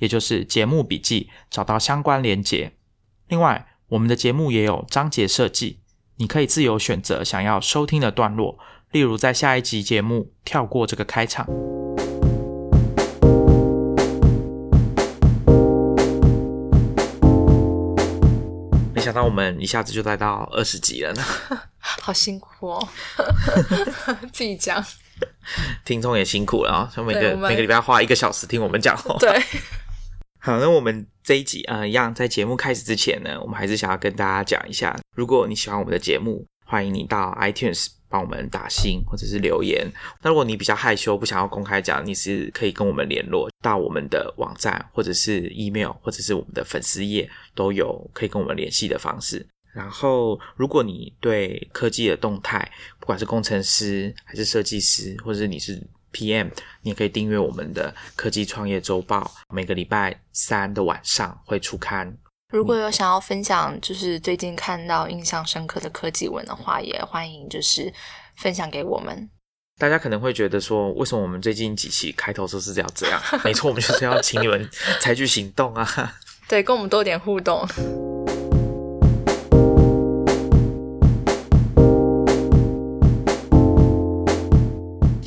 [0.00, 2.72] 也就是节目笔记，找到相关连结。
[3.28, 5.78] 另外，我们的节目也有章节设计，
[6.16, 8.58] 你可以自由选择想要收听的段落，
[8.90, 11.46] 例如在下一集节目跳过这个开场。
[18.94, 21.22] 没想到我们一下子就来到二十集了呢，
[21.78, 22.88] 好辛苦哦，
[24.32, 24.82] 自己讲。
[25.84, 29.16] 听众也辛苦了啊、就每个每个礼拜花一个小时听我们讲哦。
[29.18, 29.30] 对，
[30.42, 39.86] 好，那我们这一集呃，一样在节目开始之前呢，我们还是想要跟大家讲一下，如果你喜欢我们的节目，欢迎你到 iTunes 帮我们打星或者是留言。
[40.22, 49.46] 那如果你比较害羞，不想要公开讲，你是可以跟我们联络到我们的网站或者是 email 或者是我们的粉丝页都有可以跟我们联系的方式。
[49.74, 52.66] 然后，如果你对科技的动态，
[52.98, 56.50] 不管是工程师还是设计师，或者是你是 PM，
[56.82, 62.16] 你也可以订阅我们的科技创业周报，每个礼拜三的晚上会出刊。
[62.52, 67.92] 如果有想要分享，就是最近看到印象深刻的科技文的话，也欢迎就是
[68.36, 69.30] 分享给我们。
[69.78, 73.22] 大家可能会觉得说，为什么我们最近几期开头都是要这样？
[73.44, 74.68] 没错，我们就是要请你们
[75.00, 76.14] 采取行动啊！
[76.48, 77.64] 对，跟我们多点互动。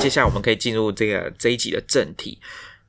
[0.03, 2.37] 接下来我们可以进入这个这一集的正题。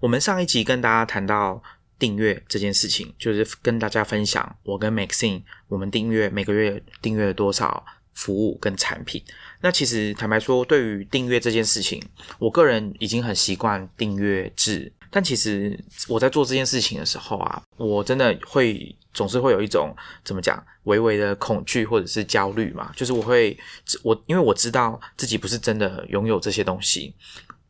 [0.01, 1.63] 我们上一集跟大家谈到
[1.97, 9.23] 订阅这件事情，就是跟大家分享我跟 Maxine 我们订阅每个月订阅了多少服务跟产品。
[9.61, 12.03] 那其实坦白说，对于订阅这件事情，
[12.41, 14.93] 我个人已经很习惯订阅制。
[15.15, 19.95] 但其实我在做这件事情的时候啊，我真的会总是会有一种
[20.25, 22.91] 怎么讲，微微的恐惧或者是焦虑嘛。
[22.97, 23.57] 就是我会
[24.03, 27.15] 我因为我知道自己不是真的拥有这些东西。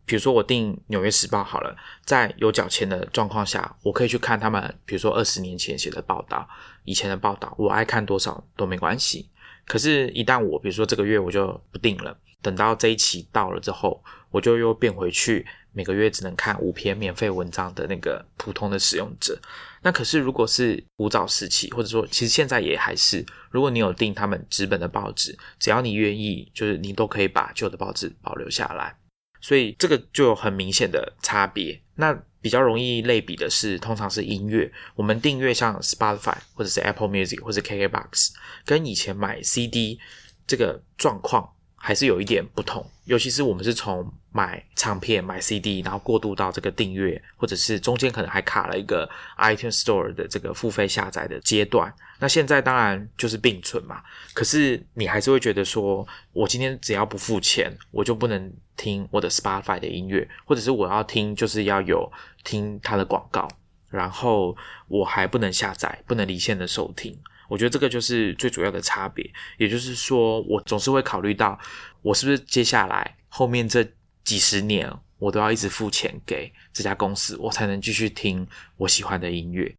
[0.06, 6.49] 比如说我订《纽约时报》好了，在有缴钱的状况下，我可以去看他们，比如说二十年前写的报道，
[6.84, 9.28] 以前的报道，我爱看多少都没关系。
[9.66, 19.38] 可是，一旦我比如说这个月我就不订了，等到这一期到了之后，我就又变回去每个月只能看五篇免费文章的那个普通的使用者。
[19.82, 28.96] 那可是如果是古早时期，或者说其实现在也还是，如果你有订他们纸本的报纸，只要你愿意，就是你都可以把旧的报纸保留下来。
[29.40, 31.78] 所以这个就有很明显的差别。
[31.96, 38.30] 那比较容易类比的是，通常是音乐，我们订阅像 Spotify 或者是 Apple Music 或者 KKBox，
[38.64, 39.98] 跟以前买 CD
[40.46, 41.46] 这个状况
[41.76, 42.90] 还是有一点不同。
[43.04, 49.08] 尤其是我们是从买唱片、买 CD，然后过渡到这个订阅，或者是中间可能还卡了一个
[49.38, 51.94] iTunes Store 的这个付费下载的阶段。
[52.18, 54.02] 那现在当然就是并存嘛，
[54.32, 62.10] 可是你还是会觉得说，我今天只要不付钱，我就不能听我的 Spotify 的音乐，或者是我要听就是要有
[62.42, 63.48] 听它的广告，
[63.88, 64.56] 然后
[64.88, 67.16] 我还不能下载，不能离线的收听。
[67.48, 71.56] 我觉得这个就是最主要的差别，也就是说，我总是会考虑到，
[72.02, 73.86] 我是不是接下来后面这
[74.24, 78.46] 几十年，我都要一直付钱给这家公司，我才能继续听
[78.76, 79.74] 我喜欢的音乐。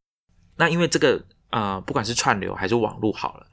[0.58, 3.48] 那因为这个呃，不管是串流还是网络好了，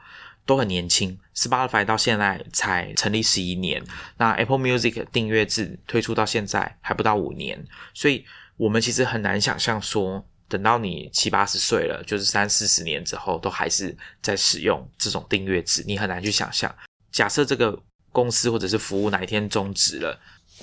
[0.44, 1.18] 都很年轻。
[1.34, 3.82] Spotify 到现在才成立十一年，
[4.18, 7.64] 那 Apple Music 订阅制推出到现在还不到五年，
[7.94, 8.24] 所以
[8.56, 16.74] 我们其实很难想象说，等到你七八十岁了，就是三四十年之后，都还是在使用这种订阅制，你很难去想象。
[17.10, 17.78] 假设这个
[18.10, 20.20] 公司或者是服务哪一天终止了，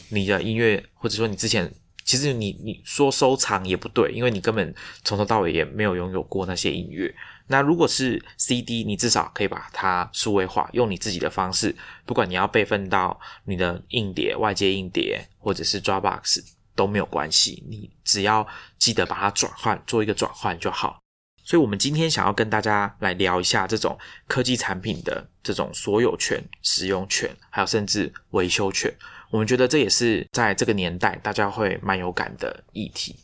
[0.10, 1.74] 你的音乐或者说你之前。
[2.06, 4.74] 其实你你说收藏也不对，因为你根本
[5.04, 7.14] 从头到尾也没有拥有过那些音乐。
[7.46, 11.76] 那如果是 CD，你至少可以把它数位化，用你自己的方式，
[12.08, 18.48] 不管你要备份到你的硬碟、外接硬碟或者是 Dropbox 都没有关系，你只要
[18.80, 21.00] 记得把它转换，做一个转换就好。
[21.44, 23.96] 所以，我们今天想要跟大家来聊一下这种
[24.28, 28.92] 科技产品的这种所有权、使用权，还有甚至维修权。
[29.30, 33.16] 我们觉得这也是在这个年代大家会蛮有感的议题。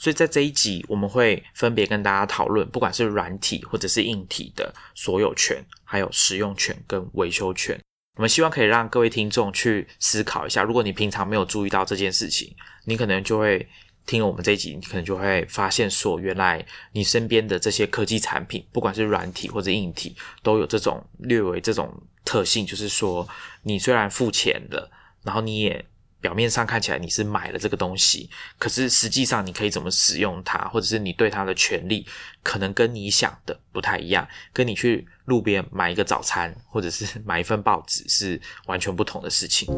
[0.00, 7.76] 所以在这一集，我们会分别跟大家讨论，不管是软体或者是硬体的所有权，还有使用权跟维修权。
[8.14, 12.54] 我们希望可以让各位听众去思考一下，如果你平常没有注意到这件事情，
[12.84, 13.68] 你可能就会
[14.06, 21.92] 听我们这一集，你可能就会发现说，原来你身边的这些科技产品，不管是软体或者硬体，都有这种略为这种
[22.24, 23.28] 特性，就是说，
[23.62, 24.90] 你虽然付钱了，
[25.22, 25.84] 然后你也
[26.20, 28.28] 表面上看起来你是买了这个东西，
[28.58, 32.06] 可是实际上你可以怎么使用它，或者是你对它的权利，
[32.42, 39.68] 可能跟你想的不太一样，跟你去路边买一个早餐，或者是买一份报纸是完全不同的事情。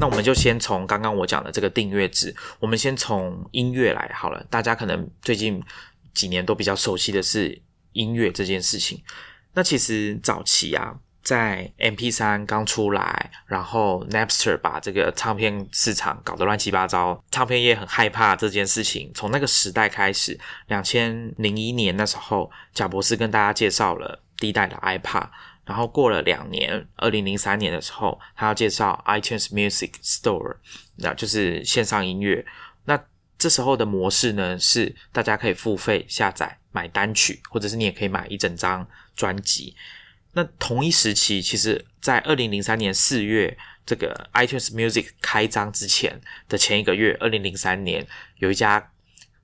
[0.00, 4.44] 那我们就先从刚刚我讲的这个订阅制，我们先从音乐来好了。
[4.50, 5.62] 大家可能最近
[6.14, 7.60] 几年都比较熟悉的是
[7.92, 9.02] 音乐这件事情。
[9.54, 19.10] 那其实早期啊，在 MP 三刚出来，然后 Napster 把这个唱片市场搞得乱七八糟，唱片业很害怕这件事情。
[19.14, 25.28] 从那个时代开始，两千零一年那时候，贾博士跟大家介绍了第一代的 iPad。
[25.64, 30.56] 然后过了两年，二零零三年的时候，他要介绍 iTunes Music Store，
[30.96, 32.44] 那就是线上音乐。
[33.42, 38.86] 这时候的模式呢，是大家可以付费下载买单曲，或者是你也可以买一整张
[39.16, 39.74] 专辑。
[40.34, 48.06] 那同一时期，其实在二零零三年四月，这个 iTunes Music 开张之前的前一个月，二零零三年
[48.36, 48.92] 有一家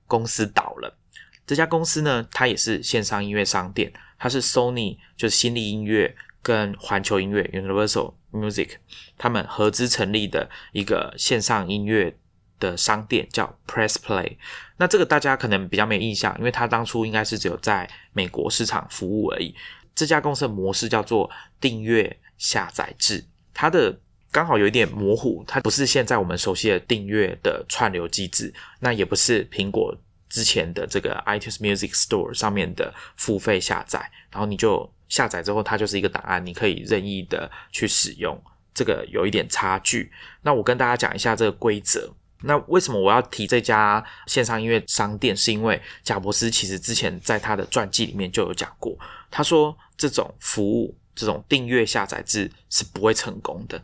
[0.07, 0.97] 公司倒了。
[1.45, 3.91] 这家公司呢，它也是线上音乐商店。
[4.17, 8.77] 它是 Sony，就是新力音乐跟环球音乐 Universal Music，
[9.17, 12.17] 他们合资成立的一个线上音乐
[12.59, 14.37] 的商店，叫 Press Play。
[14.77, 19.55] 那这个大家可能比较没印象，因为它当初应该是只有在美国市场服务而已。
[19.95, 21.29] 这家公司的模式叫做
[21.59, 23.99] 订阅下载制，它的
[24.31, 29.97] 刚好有一点模糊，它不是现在我们熟悉的订阅的串流机制，那也不是苹果。
[30.29, 38.39] 之前的这个 iTunes Music Store 上面的付费下载，然后你就下载之后，它就是一个档案，你可以任意的去使用。
[38.71, 40.11] 这个有一点差距。
[40.43, 42.13] 那我跟大家讲一下这个规则。
[42.43, 45.35] 那为什么我要提这家线上音乐商店？
[45.35, 48.97] 是因为贾伯斯其实之前在他的传记里面就有讲过，
[49.29, 53.81] 他说这种服务、这种订阅下载制是不会成功的。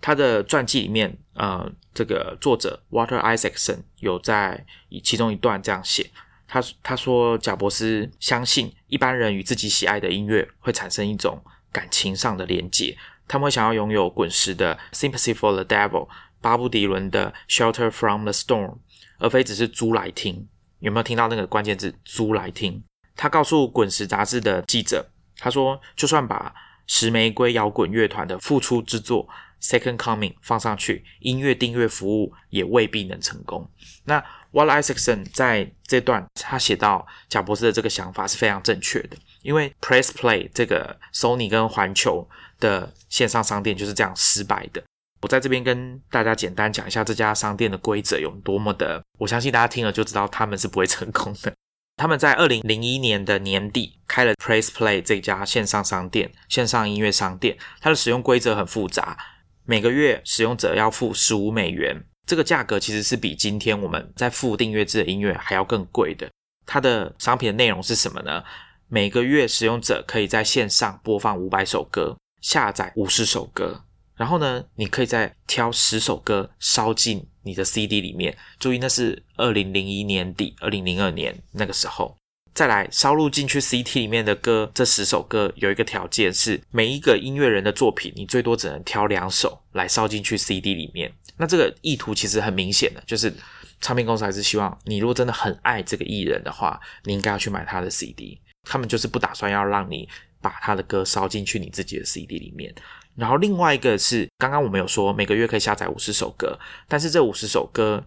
[0.00, 4.66] 他的传记里面，呃，这个作者 Water Isaacson 有在
[5.04, 6.10] 其中一段这样写，
[6.48, 11.40] 他他说贾伯斯相信一般人与自己喜爱的音乐会产生一种
[11.70, 12.98] 感情上的连结，
[13.28, 16.08] 他们会想要拥有滚石的 Sympathy for the Devil，
[16.42, 18.76] 巴布迪伦的 Shelter from the Storm，
[19.18, 20.46] 而非只是租来听。
[20.80, 22.82] 有没有听到那个关键字租来听？
[23.16, 25.06] 他告诉滚石杂志的记者，
[25.36, 26.52] 他说就算把
[26.86, 29.26] 石玫瑰摇滚乐团的复出之作。
[29.62, 33.70] Second Coming 放上去，音乐订阅服务也未必能成功。
[34.02, 34.18] 那
[34.50, 42.28] w a l l Isaacson 在这段他写到贾博士的这个想法是非常正确的，因为 Press Play 这个 Sony 跟环球
[42.58, 44.82] 的线上商店就是这样失败的。
[45.22, 51.52] 我在这边跟大家简单讲一下这家商店的规则有多么的，我相信大家听了就知道他们是不会成功的。
[51.96, 59.16] 他们在二零零一年的年底开了 Press Play 这家线上商店，线上音乐商店，它的使用规则很复杂。
[59.64, 66.28] 每个月使用者要付十五美元，这个价格其实是比今天我们在付订阅制的音乐还要更贵的。
[66.66, 68.42] 它的商品的内容是什么呢？
[68.88, 73.84] 每个月使用者可以在线上播放五百首歌，下载五十首歌，
[74.16, 78.36] 然后呢，你可以再挑十首歌烧进你的 CD 里面。
[78.58, 82.16] 注意，那是二零零一年底、二零零二年那个时候。
[82.54, 91.10] 再来烧录进去 CT 里面的歌，这十首歌有一个条件是，每一个音乐人的作品，你最多只能挑两首来烧进去 CD 里面。
[91.38, 93.32] 那这个意图其实很明显的，就是
[93.80, 98.38] 唱片公司还是希望你如果真的很爱这个艺人的话，你应该要去买他的 CD。
[98.68, 100.06] 他们就是不打算要让你
[100.42, 102.72] 把他的歌烧进去你自己的 CD 里面。
[103.14, 108.04] 然后另外一个是，刚刚我们有说每个月可以下载五十首歌，但是这五十首歌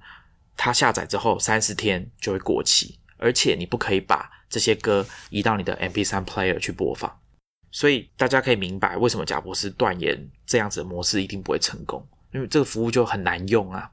[0.58, 2.98] 它下载之后三十天就会过期。
[3.18, 7.10] 而且你不可以把这些歌移到你的 MP3 player 去播放，
[7.72, 13.90] 所以大家可以明白为什么贾博士断言这样子的模式一定不会成功，因为这个服务就很难用啊。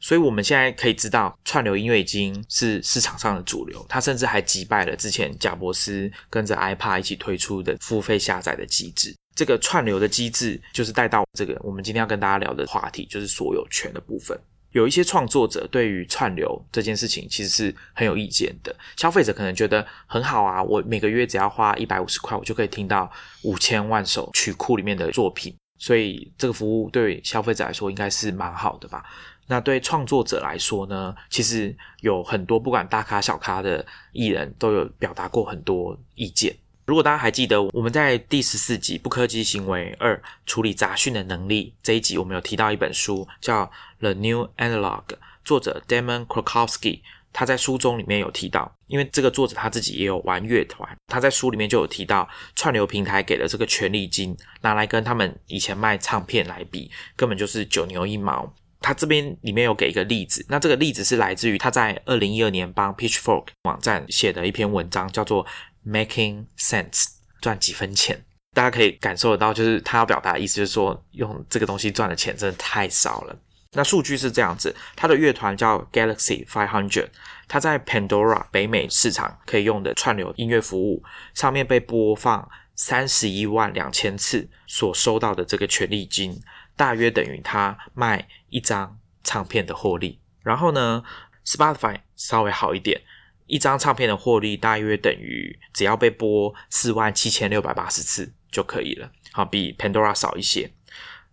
[0.00, 9.16] 所以我们现在可以知道，串流音乐已经是市场上的主流，它甚至还击败了之前贾博士跟着 iPad 一起推出的付费下载的机制。
[9.38, 14.36] 这个串流的机制就是带到这个我们今天要跟大家聊的话题，就是所有权的部分。
[14.72, 18.74] 有一些创作者对于串流这件事情其实是很有意见的。
[18.96, 23.08] 消费者可能觉得很好啊，我每个月只要花一百五十块，我就可以听到
[23.44, 29.04] 五千万首曲库里面的作品，所以这个服务对消费者来说应该是蛮好的吧？
[29.46, 31.14] 那对创作者来说呢？
[31.30, 36.52] 其实有很多不管大咖小咖的艺人都有表达过很多意见。
[36.88, 43.66] 如果大家还记得，我们在第十四集《不科技行为二：处理杂讯的能力》这一集，我们有提到一本书叫
[44.00, 45.02] 《The New Analog》，
[45.44, 47.00] 作者 Damon Krukowski。
[47.30, 52.26] 他在书中里面有提到，因为这个作者他自己也有玩乐团，他在书里面就有提到，
[52.56, 58.50] 串流平台给的这个权利金拿来跟他们以前卖唱片来比，根本就是九牛一毛。
[58.80, 65.44] 他这边里面有给一个例子，那这个例子是来自于他在二零一二年帮 Pitchfork 网站写的一篇文章，叫做。
[65.88, 67.06] Making sense，
[67.40, 73.34] 赚几分钱，大家可以感受得到，就是他要表达的意思，就是说用这个东西赚的钱真的太少了。
[73.72, 77.08] 那数据是这样子，他的乐团叫 Galaxy Five Hundred，
[77.46, 81.02] 他在 Pandora 北美市场可以用的串流音乐服务
[81.32, 86.38] 上面被播放三十一万两千次，所收到的这个权利金，
[86.76, 90.20] 大约等于他卖一张唱片的获利。
[90.42, 91.02] 然后呢
[91.46, 93.00] ，Spotify 稍微好一点。
[93.48, 100.70] 一张唱片的获利大约等于只要被播四万七千六百八十次就可以了，好，比 Pandora 少一些。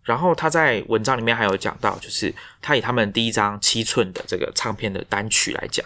[0.04, 5.86] 然后他在文章里面还有讲到，就是他以他们第一张七寸的这个唱片的单曲来讲，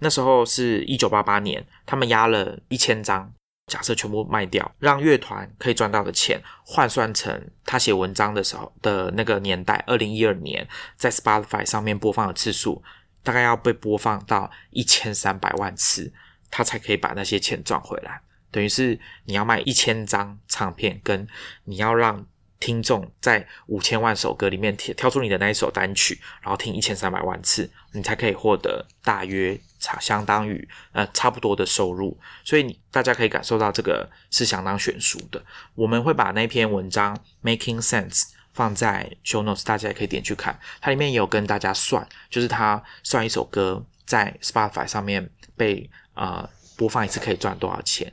[0.00, 3.32] 那时候是一九八八年，他们压了一千张，
[3.68, 12.82] 假设全部卖掉，让乐团可以赚到的钱换算成他写文章的时候的那个年代，二零一二年在 Spotify 上面播放的次数。
[13.22, 16.12] 大概要被播放到一千三百万次，
[16.50, 18.20] 他才可以把那些钱赚回来。
[18.50, 21.26] 等于是你要卖一千张唱片，跟
[21.64, 22.26] 你要让
[22.60, 32.18] 听众在五千万首歌里面挑出你的那一首单曲，然后听一千三百万次，你才可以获得大约差相当于呃差不多的收入。
[32.44, 35.42] 所以你大家可以感受到这个是相当悬殊的。
[35.74, 38.24] 我们会把那篇文章 Making Sense。
[38.52, 40.58] 放在 show notes，大家也可以点去看。
[40.80, 48.12] 它里面也有跟大家算，就是它算一首歌在 Spotify 上面被呃播放一次可以赚多少钱，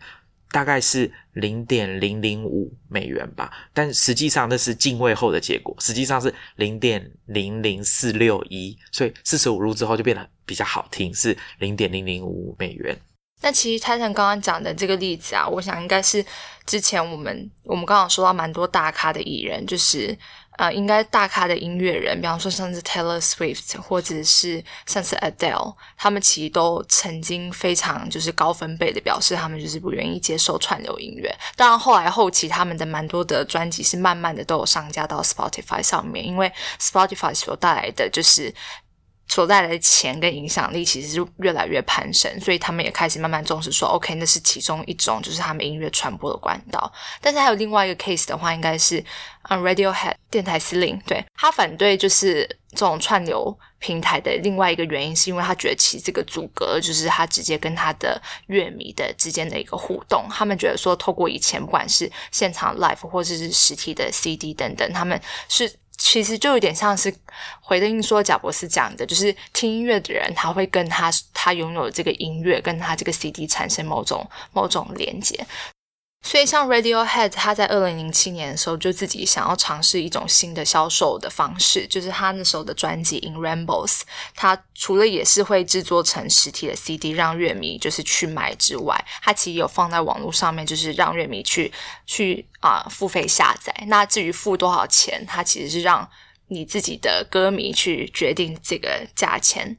[0.52, 3.52] 大概是零点零零五美元吧。
[3.74, 12.98] 但实际上那是进位后的结果，实际上是零点零零四六一，所以四舍五入之后就变得比较好听，是零点零零五美元。
[13.42, 16.24] 那其实泰坦刚刚讲的这个例子啊，我想应该是
[16.66, 20.18] 之前我们我们刚刚说到蛮多大咖的艺人，就是
[20.58, 31.34] 呃，应该大咖的音乐人，比方说像是 Taylor Swift 或者是像是 Adele，他们其实都曾经非常就是高分贝的表示，他们就是不愿意接受串流音乐。
[31.56, 38.54] 当然后来后期他们的蛮多的专辑是慢慢的都有上架到 Spotify 上面，因为 Spotify 所带来的就是。
[39.30, 46.92] 所带来的钱跟影响力其实是越来越攀升，所以他们也开始慢慢重视说，OK，那是其中一种，就是他们音乐传播的管道。
[47.22, 49.04] 但是还有另外一个 case 的话，应该是
[49.44, 60.26] 啊，Radiohead 电台司令，对他反对就是这种串流平台的另外一个原因，是因为他觉得其实这个阻隔就是他直接跟他的乐迷的之间的一个互动。
[60.32, 65.72] 他们觉得说，透过以前不管是现场 live 或者是实体的 CD 等等，他们是。
[66.00, 67.14] 其实就有点像是
[67.62, 75.46] 回应说贾博士讲的，就是听音乐的人，他会跟他他拥有这个音乐，跟他这个 CD 产生某种某种连接。
[76.22, 83.88] 所以，像 Radiohead，他在二零零七年的时候就自己想要尝试一种新的销售的方式，就是他那时候的专辑《In Rainbows》，
[84.36, 91.72] 他除了也是会制作成实体的 CD 让乐迷就是去买之外，他其实有放在网络上面，就是让乐迷去
[92.06, 93.74] 去啊付费下载。
[93.88, 96.08] 那至于付多少钱，他其实是让
[96.50, 99.78] 你自己的歌迷去决定这个价钱。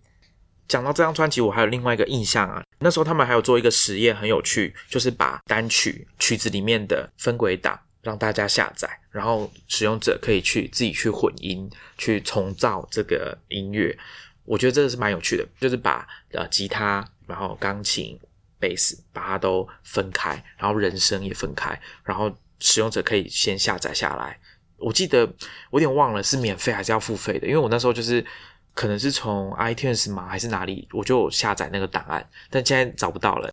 [0.71, 2.62] 讲到这张专辑，我还有另外一个印象啊。
[2.79, 13.99] 那时候他们还有做一个实验，很有趣，就是把单曲曲子里面的分轨档让大家下载，然后使用者可以去自己去混音，去重造这个音乐。
[14.45, 18.17] 我觉得这个是蛮有趣的，就是把呃吉他、然后钢琴、
[18.61, 24.39] 贝斯把它都分开，然后人声也分开，然后使用者可以先下载下来。
[24.77, 25.27] 我记得
[25.71, 28.25] 我有点忘了是免费还是要付费的，因为我那时候就是。
[28.75, 30.89] 可能是从 iTunes 吗，还是哪里？
[30.93, 33.50] 我就下载那个档案，但现在找不到了。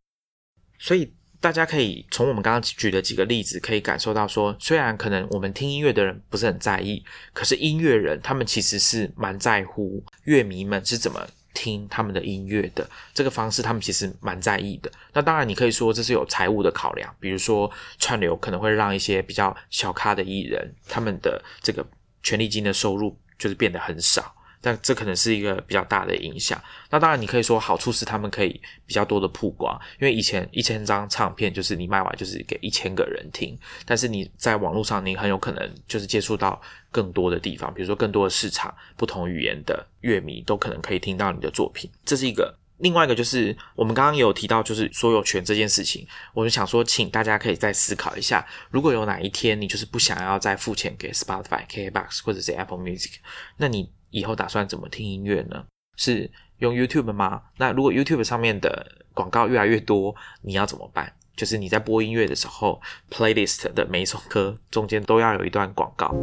[0.79, 12.87] 所以大家可以从我们刚刚举的几个例子，可以感受到说，虽然可能我们听音乐的人不是很在意，可是音乐人他们其实是蛮在乎乐迷们是怎么听他们的音乐的。
[13.13, 14.91] 这个方式他们其实蛮在意的。
[15.13, 17.69] 那当然，你可以说这是有财务的考量，比如说
[17.99, 21.85] 串流可能会让一些比较小咖的艺人，他们的这个
[22.23, 24.33] 权利金的收入就是变得很少。
[24.67, 26.61] 但这可能是一个比较大的影响。
[26.89, 53.13] 那当然，你可以说好处是他们可以比较多的曝光，因为以前一千张唱片就是你卖完就是给一千个人听，但是你在网络上，你很有可能就是接触到更多的地方，比如说更多的市场，不同语言的乐迷都可能可以听到你的作品，这是一个另外一个就是我们刚刚有提到，就是所有权这件事情，我就想说，请大家可以再思考一下，如果有哪一天你就是不想要再付钱给 Spotify、KKBox 或者是 Apple Music，
[53.57, 55.65] 那你以后打算怎么听音乐呢？
[55.95, 57.41] 是用 YouTube 吗？
[57.57, 61.13] 那如果 YouTube 上面的广告越来越多，你要怎么办？
[61.35, 66.15] 就是你在播音乐的时候，Playlist 的每一首歌中间都要有一段广告。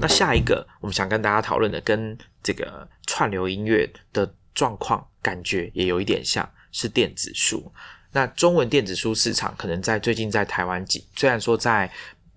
[0.00, 7.72] 那下一个我们想跟大家讨论的，跟这个串流音乐的状况感觉也有一点像，是电子书。
[8.16, 11.90] 那中文电子书市场可能在最近在台湾几，虽然说在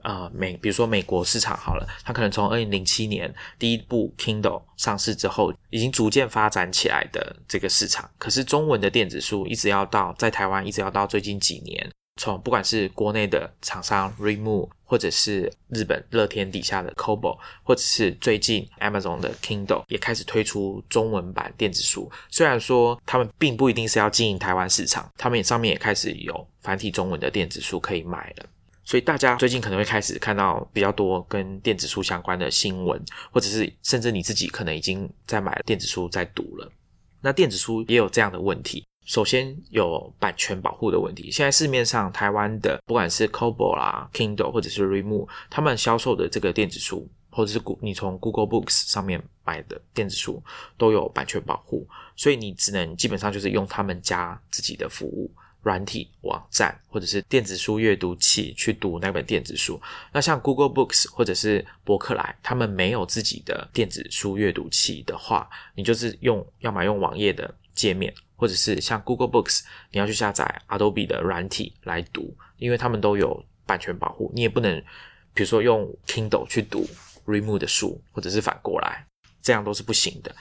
[0.04, 8.12] 呃美，比如说美国市场好了，它可能从二零零七年第一部 Kindle 上市之后，已经逐渐发展起来的这个市场。
[8.18, 11.90] 可是中文的电子书一直要到在台湾，一直要到最近几年。
[12.20, 22.12] 从不管是国内的厂商 Remove，或者是日本乐天底下的 Kobo，或者是最近 Amazon 的 Kindle 也开始推出中文版电子书。
[22.30, 28.46] 虽然说他们并不一定是要经营台湾市场，他们也上面也开始有繁体中文的电子书可以买了。
[28.84, 36.70] 所以大家最近可能会开始看到比较多跟电子书相关的新闻，或者是甚至你自己可能已经在买电子书在读了。
[37.22, 38.84] 那电子书也有这样的问题。
[39.10, 41.32] 首先有版权保护的问题。
[41.32, 50.44] 现在市面上台湾的不管是 Kobo 啦、Kindle 或者是 Remove，他们销售的这个电子书，或者是你从 Google Books 上面买的电子书，
[50.78, 55.32] 都有版权保护，所以你只能基本上就是用他们家自己的服务、
[55.64, 59.82] 软体、网站或者是电子书阅读器去读那本电子书。
[60.14, 68.14] 那像 Google Books 或者是博客来，他们没有自己的电子书阅读器的话，你就是用要么用网页的界面。
[68.40, 74.82] 或者是像 Google Books，你要去下载 Adobe 的软体来读，因为他们都有版权保护，你也不能，
[75.34, 76.88] 比如说用 Kindle 去读
[77.26, 79.06] Remo 的书，或者是反过来，
[79.42, 80.34] 这样都是不行的。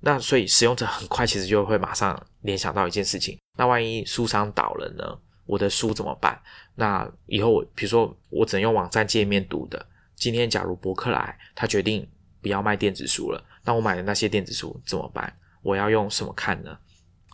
[0.00, 5.16] 那所以使用者很快其实就会马上联想到一件事情：那万一书商倒了呢？
[5.46, 6.36] 我的书怎么办？
[6.74, 9.86] 那以后我比如说我只能用网站界面读的，
[10.16, 12.06] 今天假如博客来他决定
[12.42, 15.32] 不要卖电子书了，那我买的那些电子书怎么办？
[15.62, 16.76] 我要用什么看呢？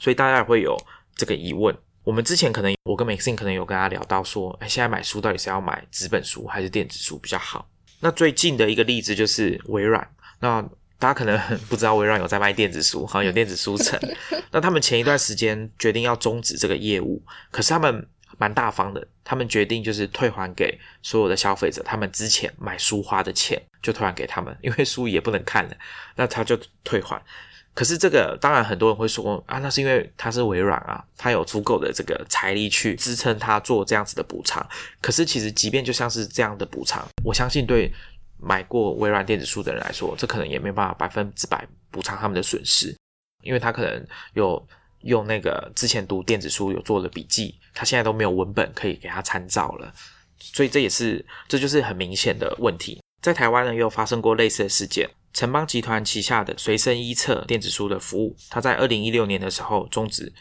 [0.00, 0.76] 所以大家也会有
[1.14, 1.72] 这个疑问。
[2.02, 7.68] 我们之前可能我跟 Maxine 可能有跟他聊到说，哎，现在买书到底是要买纸本书还是电子书比较好？
[8.00, 10.10] 那最近的一个例子就是微软。
[10.40, 10.62] 那
[10.98, 14.00] 大家可能不知道微软有在卖电子书，好像有电子书城。
[14.50, 18.08] 那他们前一段时间决定要终止这个业务，可是他们
[18.38, 25.76] 蛮大方的，他们决定就是退还给所有的消费者，他们之前买书花的钱就退还给他们，因为书也不能看了，
[26.16, 27.22] 那他就退还。
[27.80, 34.62] 可是这个当然很多人会说啊，那是因为它是微软啊，它有足够的这个财力去支撑它做这样子的补偿。
[35.00, 37.90] 可是其实即便就像是这样的补偿，我相信对
[38.38, 42.94] 买过微软电子书的人来说，这可能也没办法百分之百补偿他们的损失，
[43.42, 44.62] 因为他可能有
[45.04, 49.90] 用那个之前读电子书有做的笔记，他现在都没有文本可以给他参照了，
[50.38, 53.00] 所以这也是这就是很明显的问题。
[53.22, 55.08] 在台湾呢，也有发生过类似的事件。
[55.32, 60.32] 城邦集团旗下的随身一册电子书的服务，它在二零一六年的时候终止。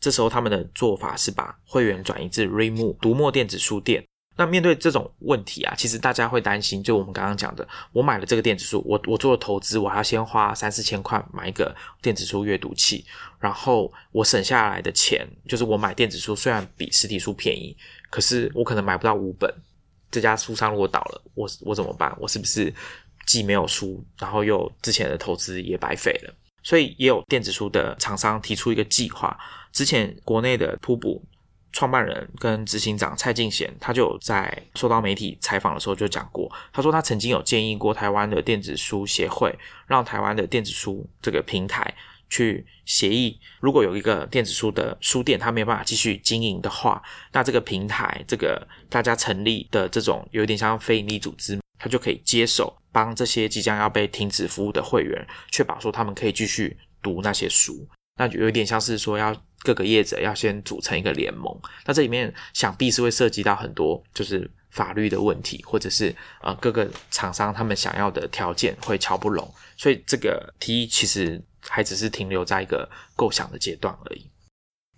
[0.00, 4.04] 这时候他们的做法是把会员转移至 r e m o 读墨电子书店。
[4.34, 13.04] 那面对这种问题啊，其实大家会担心，就我们刚刚讲的，我买了这个电子书，我我做了投资，我还要先花三四千块买一个电子书阅读器，
[13.38, 17.76] 然后我省下来的钱，就是我买电子书虽然比实体书便宜，
[18.08, 19.54] 可是我可能买不到五本。
[20.10, 22.14] 这家书商如果倒了，我我怎么办？
[22.18, 22.72] 我是不是？
[23.26, 29.38] 既没有书，然后又之前的投资也白费了，所以也有电子书的厂商提出一个计划。
[29.72, 31.24] 之前国内的瀑布
[31.72, 41.94] 创办人跟执行长蔡进贤，他就在受到媒体采访的时候就讲过，他说他曾经有建议过台湾的电子书协会，让台湾的电子书这个平台
[42.28, 51.61] 去协议，如果有一个电子书的书店，他没有办法继续经营的话，那这个平台这个大家成立的这种有点像非营利组织。
[51.82, 57.84] 他就可以接手帮这些即将要被停止服务的会员，确保说他们可以继续读那些书。
[58.16, 61.52] 那就有点像是说，要各个业者要先组成一个联盟。
[61.84, 69.52] 那这里面想必是会涉及到很多就是法律的问题，或者是呃各个厂商他们想要的条件会敲不拢。
[69.76, 74.30] 所以这个提议其实还只是停留在一个构想的阶段而已。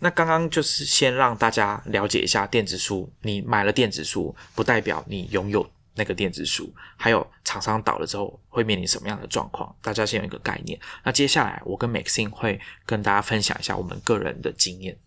[0.00, 5.66] 那刚刚就是先让大家了解一下电子书，你买了电子书不代表你拥有。
[5.94, 9.74] 那个电子书，还有厂商倒了之后会面临什么样的状况？
[9.82, 10.78] 大家先有一个概念。
[11.04, 14.98] 那接下来我跟 Maxine 会跟大家分享一下我们个人的经验。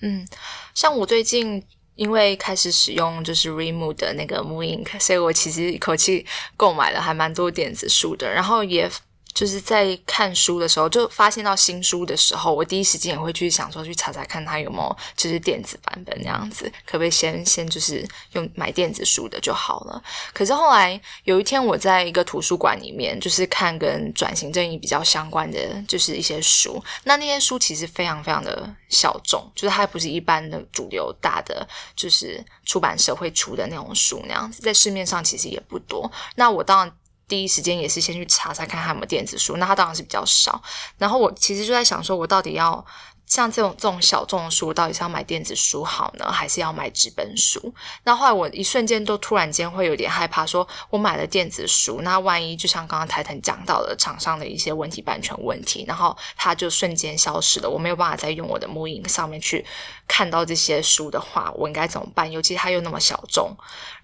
[0.00, 0.26] 嗯，
[0.74, 1.62] 像我最近
[1.94, 8.90] 因为开始使用就是 Remo 的那个 m o Ink，所以我其实一口气购买了还蛮多电子书的，然后也。
[9.34, 20.00] 就是在看书的时候，就发现到新书的时候，我第一时间也会去想说，去查查看它有没有就是电子版本那样子，可不可以先先就是用买电子书的就好了。
[20.32, 26.80] 可是后来有一天，我在一个图书馆里面，就是看跟转型正义比较相关的，就是一些书。
[27.02, 31.66] 那那些书其实非常非常的小众，就是它不是一般的主流大的，
[31.96, 36.08] 就是出版社会出的那种书那样子，在市面上其实也不多。
[36.36, 36.96] 那我当然。
[37.26, 40.62] 第一时间也是先去查查看他们电子书，那它当然是比较少。
[40.98, 42.84] 然后我其实就在想说，我到底要
[43.34, 47.74] 像这种这种小众的书，到底是要买电子书好呢，还是要买纸本书？
[48.04, 59.64] 那后来我一瞬间都突然间会有点害怕，说我买了电子书，那万一就像刚刚台腾讲到的厂商的一些问题、版权问题，然后它就瞬间消失了，我没有办法再用我的木影上面去
[60.06, 62.30] 看到这些书的话，我应该怎么办？
[62.30, 63.54] 尤其它又那么小众，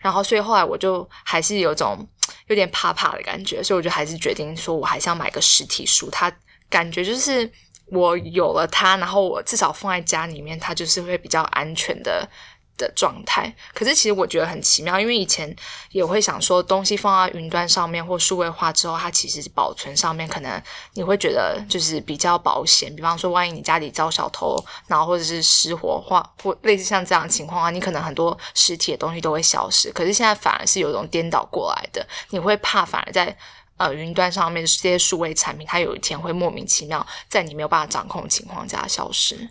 [0.00, 2.06] 然后所以后来我就还是有种。
[2.46, 6.08] 有点怕怕的感觉，所以我就还是决定说，我还是要买个实体书。
[6.10, 6.32] 它
[6.68, 7.50] 感觉就是
[7.90, 12.28] 我有了它，然后我至少放在家里面，它就是会比较安全的。
[12.76, 15.54] 的状态，可是其实我觉得很奇妙，因为以前
[15.90, 20.50] 也会想说，东西放在云端上面或数位化之后，它其实保存上面可能
[20.94, 22.96] 你会觉得就是比较保险。
[22.96, 29.92] 比方说，万一你家里遭小偷，然后或者是失火化或类似像这样的情况啊，你可能很多实体的东西都会消失。
[29.92, 33.36] 可是现在反而是有一种颠倒过来的，你会怕反而在
[33.80, 39.48] 呃云端上面这些数位产品，它有一天会莫名其妙在你没有办法掌控的情况下消失。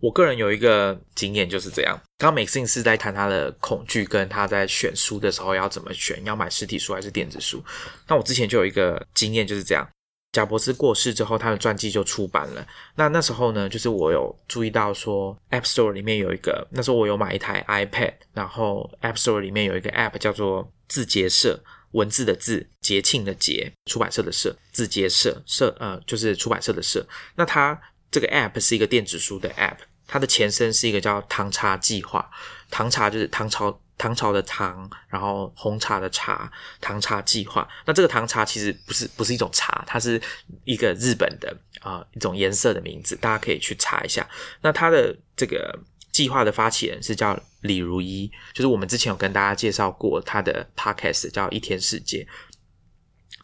[0.00, 1.96] 我个人有一个经验就是这样。
[2.18, 7.62] 刚刚 Maxine 是在谈他的恐惧，跟他在选书的时候要怎么选，要买实体书还是电子书。
[8.08, 9.88] 那我之前就有一个经验就是这样。
[10.32, 12.64] 贾伯斯过世之后，他的传记就出版了。
[12.94, 21.58] 那那时候呢，就是我有注意到说，App Store 里面有一个，那时候我有买一台 iPad，然后 App Store 里面有一个 App 叫做字节社，
[21.92, 27.06] 文字的字，节庆的节，出版社的社，字节社社，呃，就是出版社的社。
[27.36, 29.78] 那它这个 App 是一个电子书的 App。
[30.10, 32.30] 它的前身是一个叫唐茶计划，
[32.70, 37.68] 唐茶就是唐朝唐朝的唐，然后红茶的茶，唐茶计划。
[37.84, 40.18] 那这个唐茶其实不是不是一种茶，它是
[40.64, 44.26] 一个日本的啊一种颜色的名字，大家可以去查一下。
[44.62, 45.78] 那它的这个
[46.18, 52.26] 计划的发起人是叫李如一，就是我们之前有跟大家介绍过他的 podcast 叫一天世界。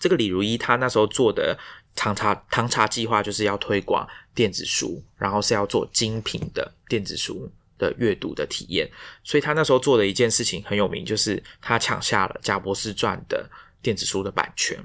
[0.00, 1.56] 这个李如一他那时候做的。
[1.96, 8.90] 唐茶唐茶计划就是要推广电子书，然后是要做精品的电子书的阅读的体验，
[9.22, 13.48] 所以他那时候做的一件事情很有名，就是他抢下了贾博士传的
[13.80, 14.76] 电子书的版权。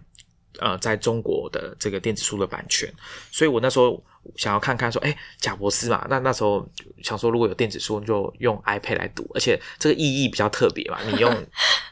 [0.59, 2.91] 呃，在中国的这个电子书的版权，
[3.31, 4.03] 所以我那时候
[4.35, 6.67] 想要看看说，哎，贾博士嘛，那那时候
[7.01, 11.31] 想说，如果有电子书，就用 iPad 来读，而且这个意义比较特别嘛， 你用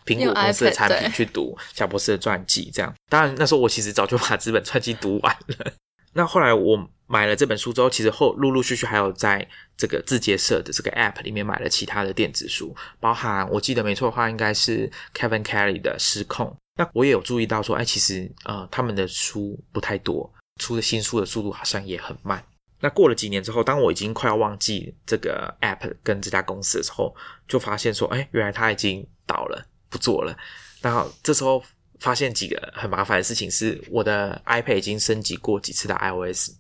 [0.06, 2.94] 苹果公司的产品去读贾博士的传记，这样。
[3.10, 5.72] 当然那时候我其实早就把这本传记读完了。
[6.14, 16.48] 那后来我买了这本书之后，其实后陆陆续续还有在这个字节社的这个 App 里面买了其他的电子书，包含我记得没错的话，应该是 Kevin Kelly 的《失控》。
[16.78, 22.42] 那我也有注意到说，哎，其实呃，他们的书不太多，出的新书的速度好像也很慢。
[22.80, 27.16] 那过了几年之后，当我已经快要忘记这个 app 跟这家公司的时候，
[27.48, 30.38] 就发现说，哎，原来它已经倒了，不做了。
[30.80, 31.64] 然后这时候
[32.00, 36.52] 发现几个很麻烦的事情，是我的 iPad 已经升级过几次的 iOS，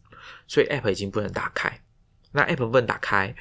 [0.47, 1.79] 所以 app 已经不能打开。
[2.31, 3.35] 那 app 不能打开，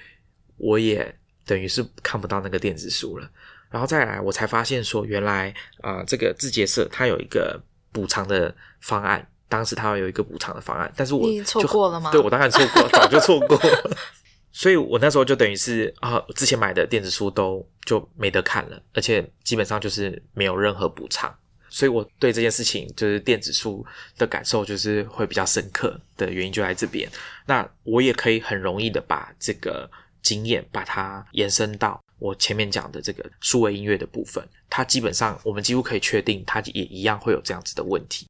[0.58, 3.30] 我也等于是看不到那个电子书了。
[3.76, 7.60] 然后再来，我才发现说，原来啊，这个字节社它有一个
[7.92, 9.28] 补偿的方案。
[9.50, 12.08] 当时它有一个补偿的方案，但是我错过了吗？
[12.12, 13.60] 对，我当然错过，早就错过。
[14.50, 21.32] 所以我那时候就等于是啊，之前买的电子书都就没得看了，而且基本上就是没有任何补偿。
[21.68, 23.84] 所以我对这件事情就是电子书
[24.16, 27.06] 的感受就是会比较深刻的原因就在这边。
[27.44, 29.88] 那我也可以很容易的把这个
[30.22, 32.02] 经验把它延伸到。
[32.18, 38.26] 我前面讲的这个数位音乐的部分，它基本上我们几乎可以确定，它也一样会有这样子的问题。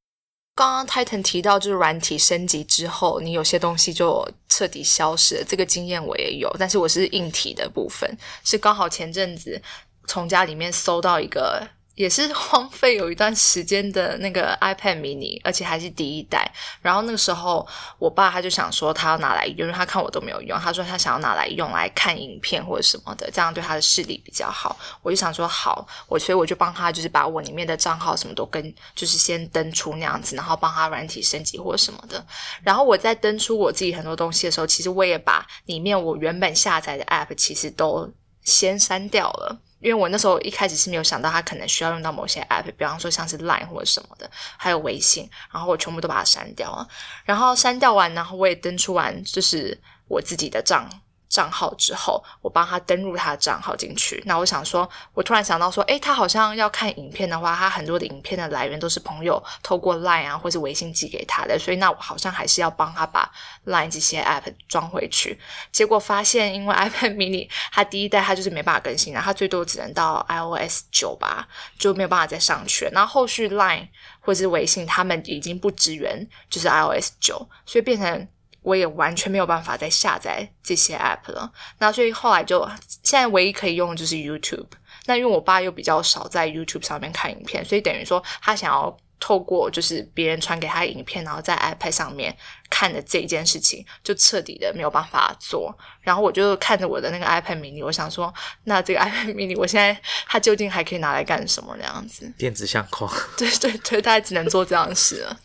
[0.55, 5.45] 刚刚 Titan 提到，就是软体升级之后，你有些东西就彻底消失了。
[5.47, 9.61] 这个经验我也有，但是我是硬体的部分，是刚好前阵子
[10.07, 11.69] 从家里面搜到一个。
[11.97, 16.49] 也是 荒废有一段时间的那个 iPad mini，而且还是第一代。
[16.81, 17.67] 然后那个时候，
[17.99, 20.57] 我爸他就想说他要拿来用，因为他看我都没有用。
[20.61, 24.79] 他说他想要拿来用来看影片或者什么的，这样对他的视力比较好。
[25.03, 32.25] 我就想说好，我所以我就帮他就是把我里面的账号什么都跟就是先登出那样子，然后帮他软体升级或者什么的。
[32.63, 38.13] 然后我在登出我自己很多东西的时候，其实我也把里面我原本下载的 app 其实都。
[38.47, 39.61] 先删掉了。
[39.79, 46.89] 因为我那时候一开始是没有想到它可能需要用到某些 app，比方说像是 Line 或者什么的，还有微信，然后我全部都把它删掉了。
[47.25, 49.79] 然后删掉完，然后我也登出完，就是
[50.09, 50.89] 我自己的账。
[51.29, 54.23] 账号之后，我帮他登录他的账号进去。
[54.27, 63.31] 那我想说，我突然想到说，诶，他好像要看影片的话，他很多的影片的来源都是朋友透过 Line 啊或是微信寄给他的，所以那我好像还是要帮他把
[63.67, 65.39] Line 这些 App 装回去。
[65.73, 71.47] 结果发现，因为 iPad Mini 它第一代它就是没办法更新了，它最多只能到 iOS 九吧，
[71.79, 72.89] 就没有办法再上去。
[72.93, 73.89] 然后后续 Line
[74.21, 78.29] 或是微信，他们已经不支援就是 iOS 九，所以变成。
[78.67, 81.49] 我也完全没有办法再下载这些 app 了，
[81.79, 82.69] 那所以后来就
[83.05, 84.67] 现在唯一可以用的就是 YouTube。
[85.05, 92.37] 那因为我爸又比较少在 YouTube 上面看影片，所以等于说他想要透过就是别人传给他影片，然后在 iPad 上面
[92.69, 95.73] 看的这一件事情，就彻底的没有办法做。
[96.01, 102.29] 然后我就看着我的那个 iPad mini，我想说，那这个 iPad mini 我现在它究竟还可以拿来干什么那样子？
[102.37, 103.09] 电子相框。
[103.39, 105.39] 对 对对，大概只能做这样的事了。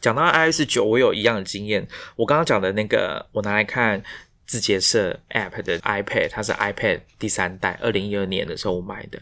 [0.00, 1.86] 讲到 iOS 九，我有一样的经验。
[2.16, 4.02] 我刚刚讲的那个，我拿来看
[4.46, 9.20] 字节社 App 的 iPad，它是 iPad 第三代，二零一二年的时候我买的。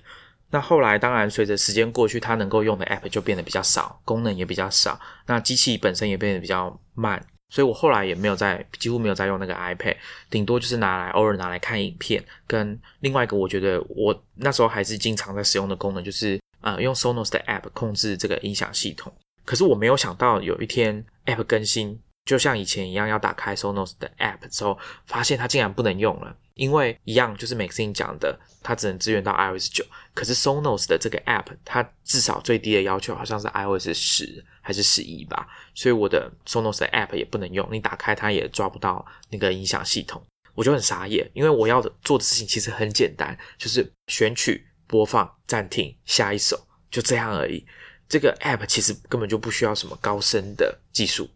[0.51, 4.99] 那后来当然随着时间过去，它能够用的 App 就变得比较少，功能也比较少。
[5.27, 9.97] 那机器本身也变得比较慢，所以我后来也没有在，几乎没有在用那个 iPad，
[10.31, 12.25] 顶多就是拿来偶尔拿来看影片。
[12.47, 19.13] 跟另外一个，我觉得我那时候还是经常在使用的功能，就是啊，用 Sonos 的 App 控制这个音响系统。
[19.49, 26.37] 可是我没有想到有一天 App 更新，就像以前一样，要打开 Sonos 的 App 之后，发现它竟然不能用了。
[26.53, 29.83] 因为一样就是 Maxine 讲的，它只能支援到 iOS 九。
[30.13, 35.49] 可是 Sonos 的这个 App，它至少最低的要求好像是 iOS 十还是十一吧。
[35.75, 40.23] 所以我的 Sonos 的 App 也不能用，你打开它也抓不到那个音响系统，
[40.55, 41.27] 我就很傻眼。
[41.33, 47.67] 因为我要做的事情其实很简单，就是选取、播放、暂停、下一首，就这样而已。
[48.09, 51.29] 这个 app 其实根本就不需要什么高深的技术，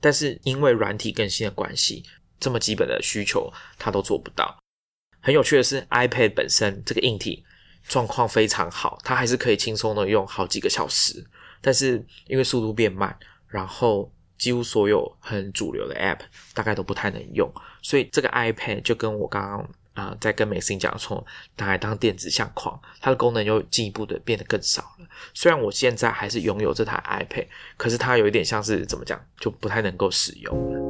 [0.00, 2.04] 但是因为软体更新的关系，
[2.40, 4.58] 这么基本的需求它都做不到。
[5.20, 7.44] 很有趣的是，iPad 本身这个硬体
[7.86, 11.24] 状况非常好，它还是可以轻松的用好几个小时。
[11.60, 16.20] 但是因为速度变慢，然后几乎所有很主流的 app
[16.54, 17.48] 大概都不太能用，
[17.82, 19.70] 所以这个 iPad 就跟我刚刚。
[19.94, 21.24] 啊，在跟美心讲说，
[21.56, 25.06] 拿来当电子相框，它的功能又进一步的变得更少了。
[25.34, 30.80] 虽然我现在还是拥有这台 iPad，可是它有一点像是怎么讲，就不太能够使用了。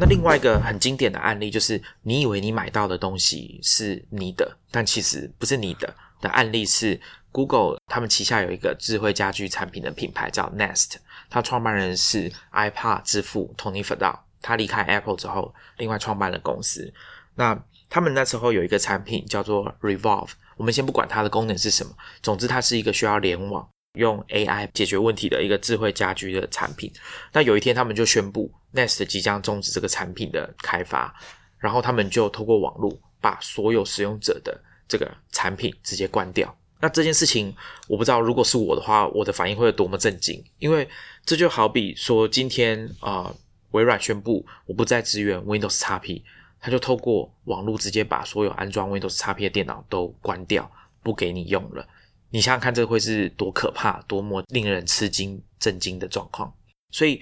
[0.00, 5.94] 那另外一个很经典的案例，就是你以为你买到的东西是你的，但其实不是你的。
[6.20, 7.00] 的案例是
[7.30, 10.96] Google，他们旗下有一个智慧家居产品的品牌叫 Nest。
[11.30, 16.92] 它创办人是 iPad 之父 Tony Fadell，他离开 Apple 之后，另外创办了公司。
[17.34, 17.58] 那
[17.90, 26.92] 他们那时候有一个产品叫做 Revolve，我们先不管它的功能是什么，总之它是一个需要联网、用 AI 解决问题的一个智慧家居的产品。
[27.32, 31.14] 那有一天他们就宣布 Nest 即将终止这个产品的开发，
[31.58, 36.54] 然后他们就透过网络把所有使用者的这个产品直接关掉。
[36.80, 37.54] 那这件事情，
[37.88, 40.42] 我不知道，如果是我的话，我的反应会有多么震惊。
[40.58, 40.88] 因为
[41.24, 43.34] 这就好比说，今天啊，
[43.72, 46.22] 微软宣布我不再支援 Windows XP，
[46.60, 50.70] 他就透过网络直接把所有安装 Windows XP 的电脑都关掉，
[51.02, 51.86] 不给你用了。
[52.30, 56.52] 你想想看，这会是多可怕、多么令人吃惊、震惊的状况。
[56.90, 57.20] 所以，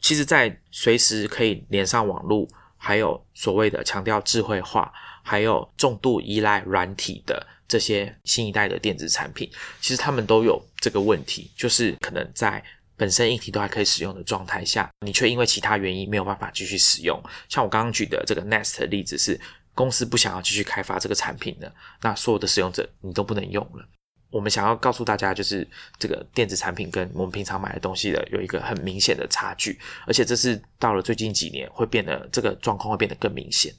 [0.00, 4.92] 其实，在随时可以连上网络，还有所谓的强调智慧化，
[5.26, 7.44] 还有重度依赖软体的。
[7.68, 12.62] 这些新一代的电子产品，其实他们都有这个问题，就是可能在
[12.96, 17.20] 本身硬体都还可以使用的状态下，你却因为其他原因没有办法继续使用。
[17.48, 19.36] 像我刚刚举的这个 Nest 的例子，是
[19.74, 23.84] 公司不想要继续开发这个产品的，那所有的使用者你都不能用了。
[24.30, 25.66] 我们想要告诉大家，就是
[25.98, 33.74] 这个电子产品跟我们平常买的东西的有一个很明显的差距，而且这是到了最近几年会变得这个状况会变得更明显。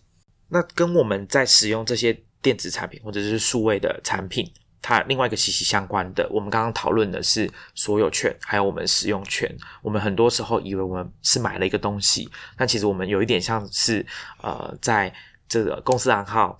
[0.50, 2.18] 那跟我们在使用这些。
[2.40, 9.54] 电子产品或者是数位的产品，它另外一个息息相关的，我们刚刚讨论的是所有权，还有我们使用权。
[9.82, 14.06] 我们很多时候以为我们是买了一个东西，但其实我们有一点像是
[14.42, 15.12] 呃，在
[15.50, 16.58] 这个公司账号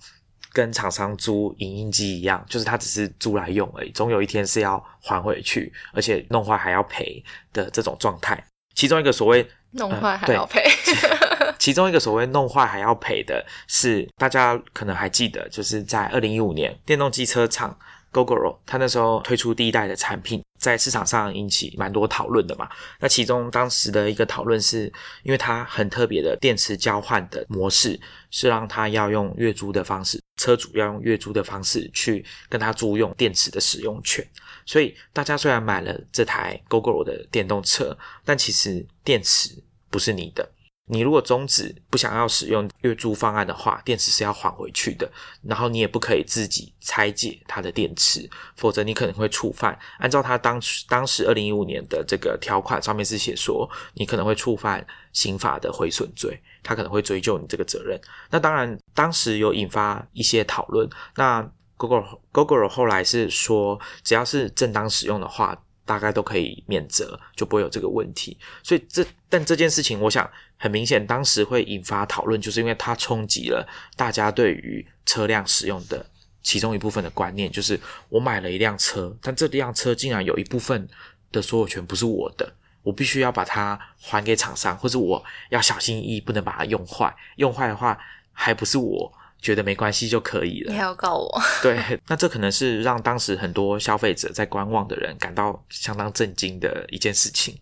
[0.52, 8.44] 跟厂商租影印机一样，就是它只是租来用而已，总有一天是要还回去，而且弄坏还要赔的这种状态。
[8.74, 10.62] 其中一个所谓弄坏还要赔。
[11.58, 17.76] 其中一个所谓弄坏还要赔的是，大家可能还记得，就是在二零一五年，电动机车厂
[18.12, 22.68] Gogoro，它那时候推出第一代的产品，在市场上引起蛮多讨论的嘛。
[23.00, 24.90] 那其中当时的一个讨论是，
[25.22, 27.98] 因为它很特别的电池交换的模式，
[28.30, 34.26] 是让它要用月租的方式，车主要用月租的方式去跟他租用电池的使用权。
[34.64, 39.50] 所以大家虽然买了这台 Gogoro 的电动车，但其实电池
[39.90, 40.48] 不是你的。
[40.88, 45.10] 你如果终止不想要使用月租方案的话，电池是要还回去的。
[45.42, 49.78] 然后你也不可以自己拆解它的电池，否则你可能会触犯。
[49.98, 58.00] 按照他当当时二零一五年的这个条款上面是写说，你可能会触犯刑法的毁损罪，他可能会追究你这个责任。
[58.30, 60.88] 那当然，当时有引发一些讨论。
[61.16, 61.46] 那
[61.76, 65.56] Google Google 后来是说，只要是正当使用的话。
[65.88, 68.36] 大概都可以免责，就不会有这个问题。
[68.62, 76.04] 所以这但这件事情，我想很明显，当时会引发讨论，就是因为它冲击了大家对于车辆使用的
[76.42, 80.86] 其中一部分的观念，就是我买了一辆车，但这辆车竟然有一部分
[81.32, 87.16] 的所有权不是我的，我必须要把它还给厂商，或者我要小心翼翼，不能把它用坏。
[87.36, 87.98] 用坏的话，
[88.34, 89.10] 还不是我。
[89.40, 90.72] 觉得没关系就可以了。
[90.72, 91.40] 你还要告我？
[91.62, 97.58] 对，那这可能是让当时很多消费者在观望的人感到相当震惊的一件事情。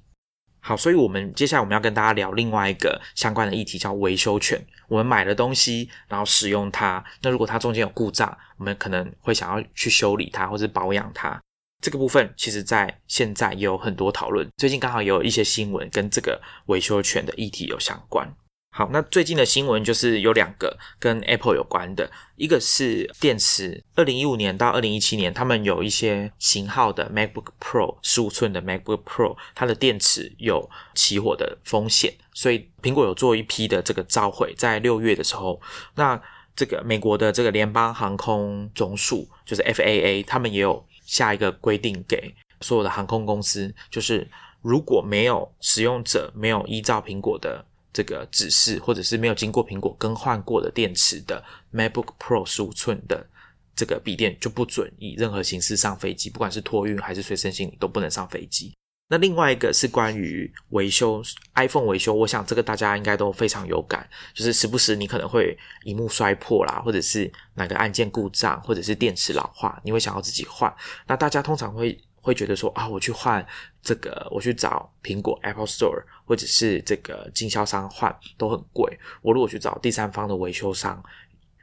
[0.60, 4.60] 好，所以我们接下来我们要跟大家聊另外一个相关的议题，叫维修权。
[4.88, 11.40] 我们买了东西，然后使用它，那如果它中间有故障，我们可能会想要去修理它或者保养它。
[11.82, 14.48] 这个部分其实在现在也有很多讨论。
[14.56, 18.28] 最近刚好也有一些新闻跟这个维修权的议题有相关。
[18.76, 35.58] 好，那最近的新闻就是有两个跟 Apple 有关的，一个是电池，二零一五年到二零一七年，他们有一些型号的 MacBook Pro 十五寸的 MacBook Pro，它的电池有起火的风险，所以苹果有做一批的这个召回，在六月的时候，
[35.94, 36.20] 那
[36.54, 44.28] 这个美国的这个联邦航空总署就是 FAA，他们也有下一个规定给所有的航空公司，就是
[44.60, 47.64] 如果没有使用者没有依照苹果的
[47.96, 53.26] 这个指示，或者是没有经过苹果更换过的电池的 MacBook Pro 十五寸的
[53.74, 58.74] 这个笔电就不准以任何形式上飞机，不管是托运还是随身行李都不能上飞机。
[59.08, 61.22] 那另外一个是关于维修
[61.54, 70.70] iPhone 维修，我想这个大家应该都非常有感，就是时不时你可能会荧幕摔破啦，或者是哪个按键故障，或者是电池老化，你会想要自己换。
[71.06, 71.98] 那大家通常会。
[72.26, 73.46] 会觉得说啊，我去换
[73.80, 78.98] 这个，我去找苹果 Apple Store 或者是这个经销商换都很贵。
[79.22, 81.00] 我如果去找第三方的维修商，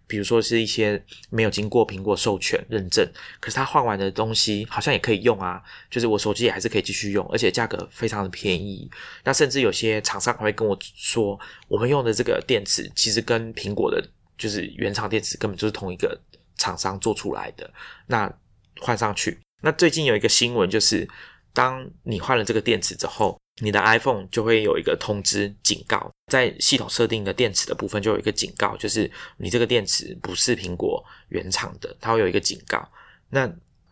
[0.08, 3.06] 比如说是一些没有经过苹果授权认证，
[3.42, 8.90] 可是他换完的东西好像也可以用啊，就是我手机也还是可以继续用，而且价格非常的便宜。
[9.26, 14.02] 那甚至有些厂商还会跟我说，我们用的这个电池其实跟苹果的，
[14.38, 16.18] 就是原厂电池根本就是同一个
[16.58, 17.70] 厂商做出来的。
[18.08, 18.34] 那
[18.80, 19.38] 换上去。
[19.66, 21.08] 那最近有一个新闻，就是
[21.54, 32.86] 当你换了这个电池之后，你的 iPhone 就会有一个通知警告，在系统设定的电池的部分就有一个警告，就是你这个电池不是苹果原厂的，它会有一个警告。
[33.30, 33.48] 那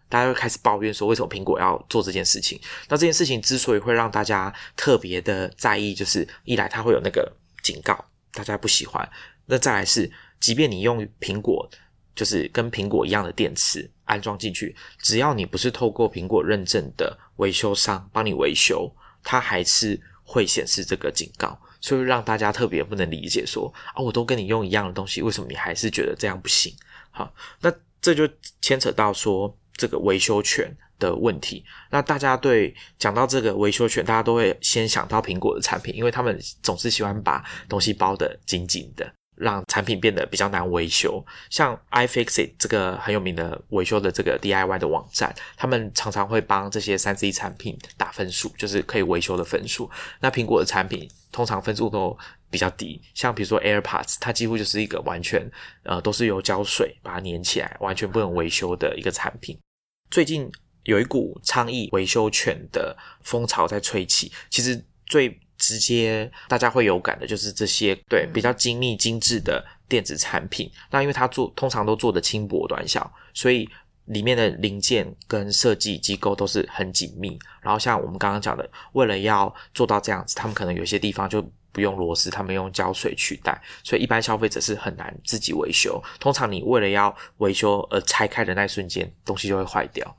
[0.10, 2.60] 大家会开始抱怨说，为什么苹果要做这件事情？
[2.90, 7.32] 那这件事情之所以会让大家特别的在意，就是一来它会有那个
[7.64, 8.04] 警告，
[8.34, 9.08] 大家不喜欢；
[9.46, 11.70] 那再来是，即便你用苹果。
[12.14, 18.94] 就是跟苹果一样的电池安装进去，只要你不是透过苹果认证的维修商帮你维修，
[19.24, 26.76] 它还是会显示这个警告，所以让大家特别不能理解，说啊，我都跟你用一样的东西，为什么你还是觉得这样不行？
[27.12, 28.28] 好，那这就
[28.62, 30.70] 牵扯到说这个维修权
[31.00, 31.64] 的问题。
[31.90, 39.10] 那大家对讲到这个维修权，大家都会先想到苹果的产品，因为他们总是喜欢把东西包得紧紧的。
[39.36, 49.90] 让产品变得比较难维修，像 iFixit 这个很有名的维修的这个 DIY 的网站，他们常常会帮这些三 C 产品打分数，就是可以维修的分数。
[50.20, 52.16] 那苹果的产品通常分数都
[52.50, 55.50] 比较低，像比如说 AirPods，它几乎就是一个完全
[55.84, 59.58] 呃都是由胶水把它粘起来，完全不能维修的一个产品。
[60.12, 60.52] 最近
[60.84, 65.40] 有一股倡议维修权的风潮在吹起，其实最。
[65.62, 70.70] 直接大家会有感的，就是这些对比较精密精致的电子产品。
[70.90, 73.70] 那因为它做通常都做的轻薄短小，所以
[74.06, 77.38] 里面的零件跟设计机构都是很紧密。
[77.62, 86.04] 然后像我们刚刚讲的，为了要做到这样子，他们可能有些地方就不用螺丝，他们用胶水取代，所以一般消费者是很难自己维修。
[86.20, 90.18] 通常你为了要维修而拆开的那一瞬间，东西就会坏掉。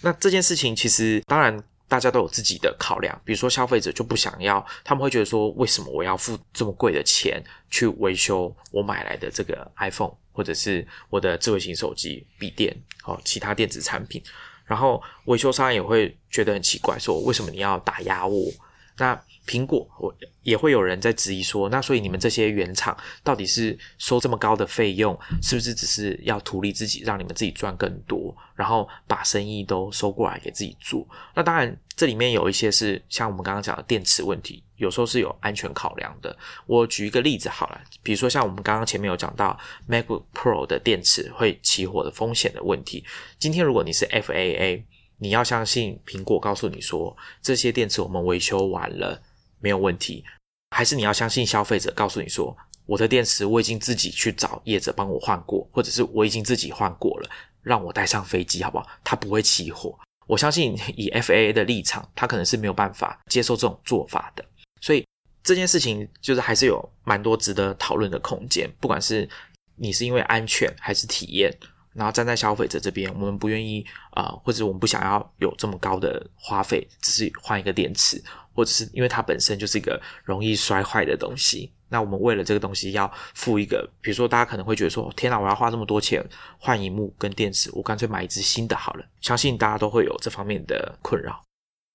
[0.00, 1.60] 那这件事情其实当然。
[1.88, 14.22] 大家都有自己的考量，比如说消费者就不想要，他们会觉得说，为什么我要付这么贵的钱去维修我买来的这个 iPhone 或者是我的智慧型手机、笔电哦，其他电子产品。
[14.66, 18.52] 然后维修商也会觉得很奇怪，说为什么你要打压我？
[18.98, 19.18] 那
[19.48, 22.94] 苹果我也会有人在质疑说，那所以你们这些原厂
[23.24, 31.08] 到底是收这么高的费用，是不是只是要图利自己，让你们自己赚更多，然后把生意都收过来给自己做？
[31.34, 36.36] 那当然，这里面有一些是像我们刚刚讲的电池问题，有时候是有安全考量的。
[36.66, 43.02] 我举一个例子好了，比如说像我们刚刚前面有讲到 MacBook Pro 的电池会起火的风险的问题，
[43.38, 44.84] 今天如果你是 FAA。
[45.20, 49.20] 你要相信苹果告诉你说这些电池我们维修完了
[49.60, 50.24] 没有问题，
[50.70, 52.56] 还是你要相信消费者告诉你说
[52.86, 57.30] 我的电池我已经自己去找业者帮我换过，或者是我已经自己换过了，
[57.62, 58.86] 让我带上飞机好不好？
[59.04, 59.98] 它不会起火。
[60.26, 64.44] 我相信以 FAA 的立场，它可能是没有办法接受这种做法的。
[64.80, 65.04] 所以
[65.42, 69.28] 这件事情就是还是有蛮多值得讨论的空间，不管是
[69.76, 71.54] 你是因为安全还是体验。
[71.94, 78.22] 然后站在消费者这边，我们不愿意啊，或者我们不想要有这么高的花费，只是换一个电池，
[78.58, 81.72] 或者是因为它本身就是一个容易摔坏的东西。
[81.88, 86.20] 那我们为了这个东西要付一个，比如说大家可能会觉得说，天哪，我要花这么多钱
[86.58, 89.04] 换荧幕跟电池，我干脆买一支新的好了。
[89.20, 91.40] 相信大家都会有这方面的困扰。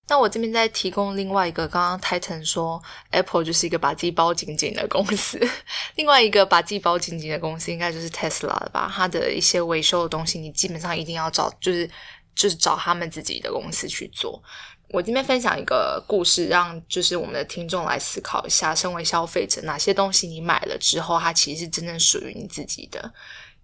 [0.07, 5.37] 那我这边再提供另外一个，刚刚 Titan 说 Apple 就是一个把自己包紧紧的公司，
[5.95, 8.89] 另外一个把自己包紧紧的公司应该就是 Tesla 了吧？
[8.95, 11.89] 它的一些维修的东西，你基本上一定要找，就是
[12.33, 14.41] 就是找他们自己的公司去做。
[14.93, 23.11] 我这边分享一个故事，让就是我们的听众来思考一下，身为消费者，哪些东西你买了之后，它其实是真正属于你自己的。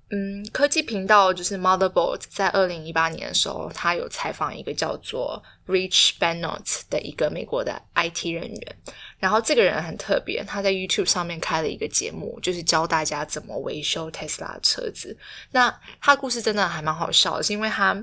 [0.10, 8.76] 嗯，科技频道就是 Motherboard，在二零一八年的时候，他有采访一个叫做 Rich Bennett 的一个美国的 IT 人员。
[9.20, 15.16] 然后这个人很特别，他在 YouTube 上面开了一个节目，就是教大家怎么维修 Tesla 车子。
[15.52, 17.94] 那他故事真的还蛮好笑的，是因为他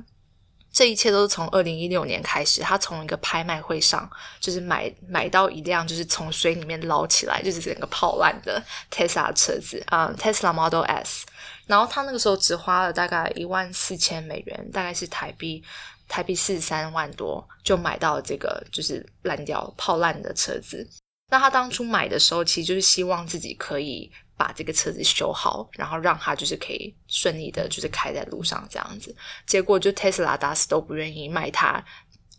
[0.76, 4.06] 这一切都是从二零一六年开始，他从一个拍卖会上
[4.38, 11.24] 就是买买到一辆就是从水里面捞起来就是整个泡烂的 Tesla 车子啊，Tesla Model S。
[11.66, 15.64] 然后他那个时候只花了大概一万四千美元，大概是台币
[16.08, 20.86] 台币四十三万多，就买到了这个就是烂掉泡烂的车子。
[21.30, 29.14] 那他当初买的时候，其实就是希望自己可以把这个车子修好，然后让他就是可以顺利的，就是开在路上这样子。
[29.46, 31.84] 结果就 Tesla 打死都不愿意卖他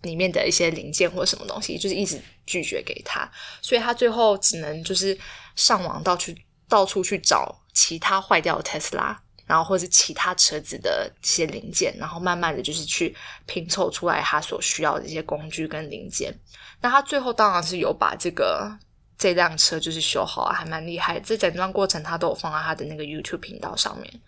[0.04, 3.30] 里面的一些零件或什么东西，就是一直拒绝给他，
[3.62, 5.18] 所以他最后只能就是
[5.56, 6.34] 上网到处
[6.68, 7.64] 到处去找。
[7.74, 16.36] 其他坏掉的特斯拉，然后或是其他车子的一些零件，然后慢慢的就是去拼凑出来他所需要的一些工具跟零件。
[16.82, 18.76] 那他最后当然是有把这个
[19.18, 21.20] 这辆车就是修好啊，还蛮厉害。
[21.20, 24.22] 这整段过程他都有放在他的那个 YouTube 频道上面。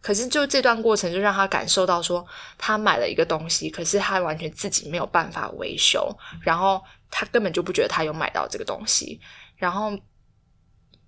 [0.00, 2.26] 可是就这段过程就让他感受到说，
[2.56, 9.20] 他买了一个东西，可是他完全自己没有办法维修，然后他根本就不觉得他有买到这个东西，
[9.56, 9.92] 然后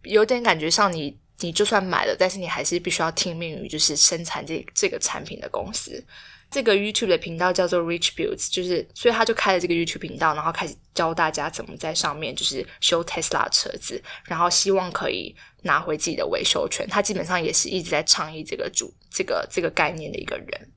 [0.03, 1.18] 有点感觉像你。
[1.43, 6.05] 你就算买了，但是你还是必须要听命于就是生产这这个产品的公司。
[6.51, 15.33] 这个 YouTube 的频道叫做 Rich Builds，就是所以他就开了这个 YouTube 频道，然后开始教大家怎么在上面就是修 Tesla 车子，然后希望可以
[15.63, 16.85] 拿回自己的维修权。
[16.89, 20.73] 他基本上也是一直在倡议这个主这个这个概念的一个人。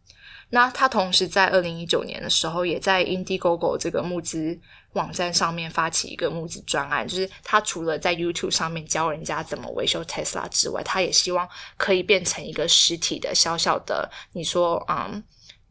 [0.51, 4.55] 那他同时在二零一九年的时候，也在 Indiegogo 这个募资
[4.91, 15.23] 网站上面发起一个募资专案，就是他除了在 YouTube 上面教人家怎么维修 Tesla 之外，他也希望可以变成一个实体的小小的，你说，嗯。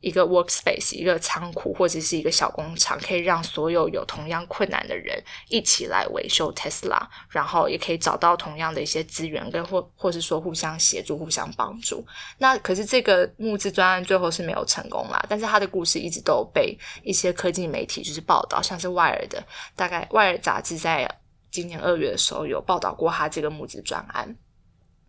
[0.03, 12.05] 一个 workspace，一个仓库或者是一个小工厂，可以让所有有同样困难的人一起来维修 Tesla，然后也可以找到同样的一些资源，跟或或是说互相协助、互相帮助。
[12.39, 19.41] 那可是这个募资专案最后是没有成功啦，但是他的故事一直都被一些科技媒体就是报道，像是外尔的，
[19.77, 21.09] 大概外尔杂志在
[21.53, 24.37] 今年二月的时候有报道过他这个募资专案。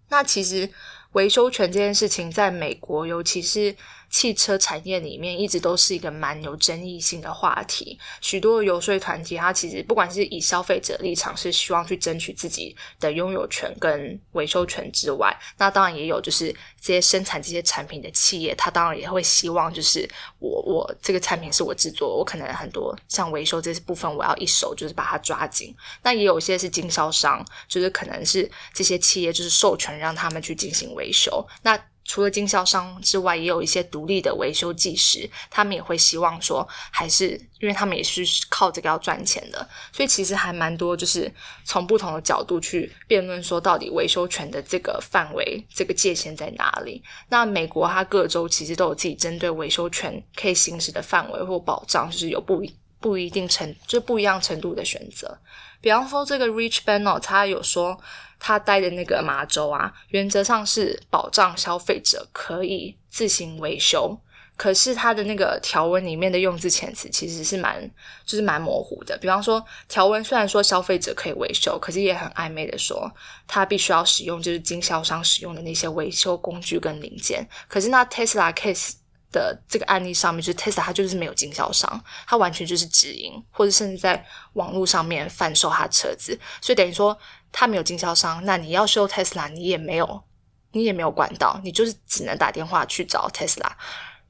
[0.09, 0.69] 那其实
[1.13, 3.75] 维修权这件事情，在美国尤其是。
[4.13, 20.07] 汽车产业里面一直都是一个蛮有争议性的话题，许多游说团体，它其实不管是以消费者立场是希望去争取自己的拥有权跟维修权之外，那当然也有就是这些生产这些产品的企业，它当然也会希望就是
[20.37, 25.75] 我我这个产品是我制作，我可能很多像维修这些部分，我要一手就是把它抓紧。
[26.03, 31.83] 那也有些是经销商，就是可能是这些企业就是授权让他们去进行维修，那。
[32.05, 37.29] 除了经销商之外，也有一些独立的维修技师，他们也会希望说，还是
[37.59, 41.31] 因为他们也是靠这个要赚钱的，所以其实还蛮多，就是
[41.63, 47.01] 从不同的角度去辩论说，到底维修权的这个范围、这个界限在哪里？
[47.29, 52.61] 那美国它各州其实都有自己针对维修权可以行使的范围或保障，就是有不
[52.99, 55.37] 不一定程，就不一样程度的选择。
[55.79, 57.97] 比方说，这个 Rich Benno 他有说。
[58.45, 64.19] 他待的那个麻州啊，原则上是保障消费者可以自行维修，
[64.57, 67.89] 可是他的那个条文里面的用字遣词其实是蛮
[68.25, 69.17] 就是蛮模糊的。
[69.19, 73.09] 比方说，条文虽然说消费者可以维修，可是也很暧昧的说
[73.47, 77.47] 他必须要使用就是经销商使用的那些维修工具跟零件。
[77.69, 78.95] 可是那 Tesla case
[79.33, 87.17] 的这个案例上面，就是 Tesla 它就是没有经销商，它完全就是直营，或者甚至在网络上面贩售它车子，所以等于说。
[87.55, 90.23] 他没有经销商，那你要修 Tesla，你也没有，
[90.71, 93.69] 你也没有管道，你就是只能打电话去找 Tesla，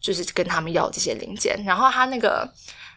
[0.02, 1.58] 就是跟他们要这些零件。
[1.66, 2.46] 然后他那个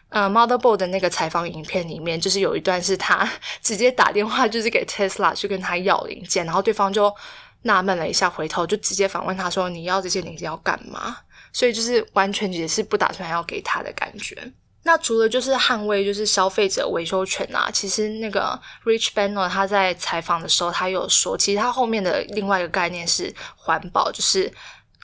[0.09, 3.25] 呃 Motherboard 的那个采访影片里面，就是有一段是他
[3.63, 7.15] 直接打电话，就是给 Tesla 去跟他要零件，然后对方就
[7.61, 11.19] 纳闷了一下，回头就直接反问他说：“你要这些零件要干嘛？”
[11.57, 14.37] 所以就是完全也是不打算要给他的感觉。
[14.83, 24.53] 那除了就是捍卫就是消费者维修权啊，其实那个 Rich Benner 他在采访的时候，他有说，其实他后面的另外一个概念是环保，就是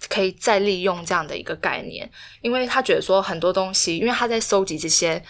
[0.10, 2.08] 可以再利用这样的一个概念，
[2.42, 5.24] 因为他觉得说很多东西，因为他在搜集这些。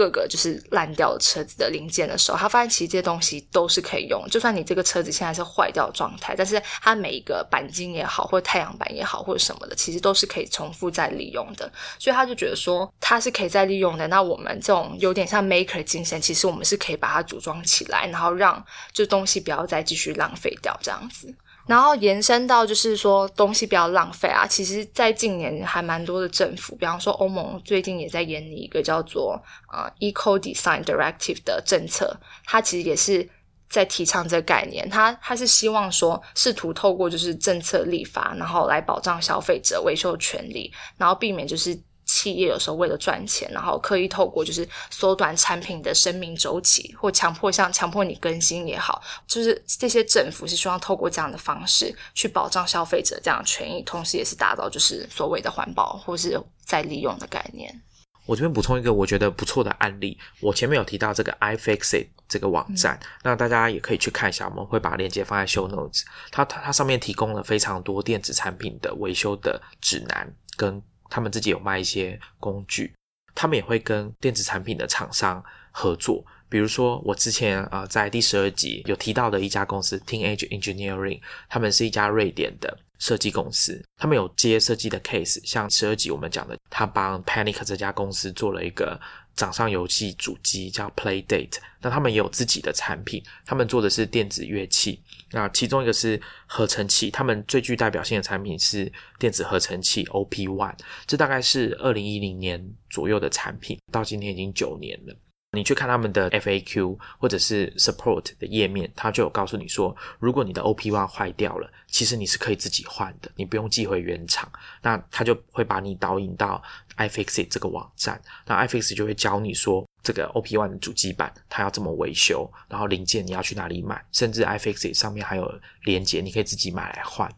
[0.00, 4.26] 各个就是烂掉的车子的零件的时候，他发现其实这些东西都是可以用。
[4.30, 11.70] 就算你这个车子现在是坏掉状态，但是它每一个钣金也好，或者太阳板也好，或者什么的，其实都是可以重复再利用的。
[11.98, 14.08] 所以他就觉得说，它是可以再利用的。
[14.08, 21.34] 那我们这种有点像 maker 精神，其实我们是可以把它组装起来，然后让这东西不要再继续浪费掉这样子。
[21.70, 29.40] 然后延伸到就是说东西不要浪费啊，其实，在近年还蛮多的政府，比方说欧盟最近也在研拟一个叫做
[29.72, 33.28] 呃 Eco Design Directive 的政策，它其实也是
[33.68, 41.80] 在提倡这个概念，它它是希望说试图透过就是政策立法，然后来保障消费者维修权利，然后避免就是。
[42.12, 57.80] 企业有时候为了赚钱，然后刻意透过就是缩短产品的生命周期，或强迫像强迫你更新也好，就是这些政府是希望透过这样的方式去保障消费者这样的权益，同时也是达到就是所谓的环保或是再利用的概念。
[58.26, 66.02] 我这边补充一个我觉得不错的案例，我前面有提到这个 iFixit 这个网站，那大家也可以去看一下，我们会把链接放在 Show Notes，
[66.32, 70.82] 它它它上面提供了非常多电子产品的维修的指南跟。
[71.10, 72.94] 他们自己有卖一些工具，
[73.34, 76.24] 他们也会跟电子产品的厂商合作。
[76.48, 88.98] 比如说，我之前呃在第十二集有提到的一家公司 Teenage Engineering，他们是一家瑞典的设计公司，他们有接设计的 case，像十二集我们讲的，他帮 Panic 这家公司做了一个。
[89.40, 100.76] 掌上游戏主机叫 Playdate，那他们也有自己的产品，他们做的是电子乐器，那其中一个是合成器，他们最具代表性的产品是电子合成器 OP One，
[101.06, 105.16] 这大概是二零一零年左右的产品，到今天已经九年了。
[105.52, 114.50] 你去看他们的 FAQ 或者是 Support 的页面，他就有告诉你说，如果你的 OP One 坏掉了，其实你是可以自己换的，你不用寄回原厂。
[114.80, 116.62] 那他就会把你导引到
[116.96, 127.28] iFixit 这个网站，那 iFixit 就会教你说，这个 OP One 的主机板它要怎么维修，然后零件你要去哪里买，甚至 iFixit 上面还有连接，你可以自己买来换。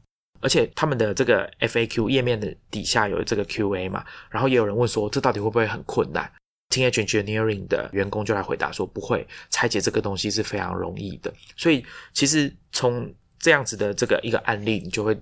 [0.42, 6.30] 而且他们的这个 FAQ 页面的底下有这个 QA 嘛，然后也有人问说，这到底会不会很困难
[6.72, 15.14] ？Teenage Engineering 的员工就来回答说：“不会，拆解这个东西是非常容易的。”所以，其实从这样子的这个一个案例，你就会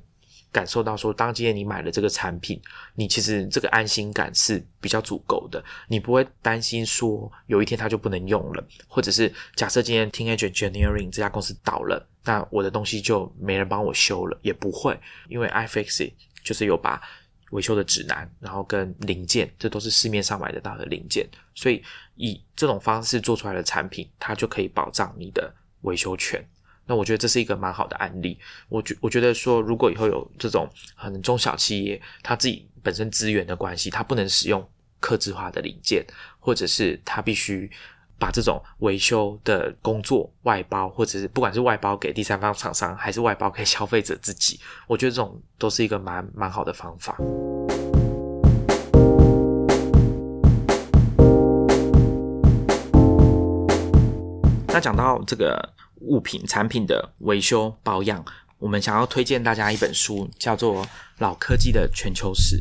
[0.52, 2.60] 感受到说，当今天你买了这个产品，
[2.94, 14.98] 你其实这个安心感是比较足够的，你不会担心说有一天它就不能用了，或者是假设今天 Teenage Engineering 这家公司倒了，那我的东西就没人帮我修了，也不会，
[15.28, 16.12] 因为 iFixit
[16.44, 17.02] 就是有把。
[17.50, 21.82] 维修的指南，然后跟零件，这都是市面上买得到的零件，所以
[22.16, 26.44] 以这种方式做出来的产品，它就可以保障你的维修权。
[26.86, 28.38] 那我觉得这是一个蛮好的案例。
[28.68, 36.04] 我觉我觉得说，如果以后有这种可能中小企业，它自己本身资源的关系，它不能使用刻制化的零件，
[36.38, 37.70] 或者是它必须。
[38.20, 47.16] 把这种维修的工作外包，或者是不管是外包给第三方厂商，还是外包给消费者自己，我觉得这种都是一个蛮蛮好的方法。
[54.68, 58.22] 那讲到这个物品产品的维修保养，
[58.58, 60.84] 我们想要推荐大家一本书，叫做
[61.18, 62.56] 《老科技的全球史》。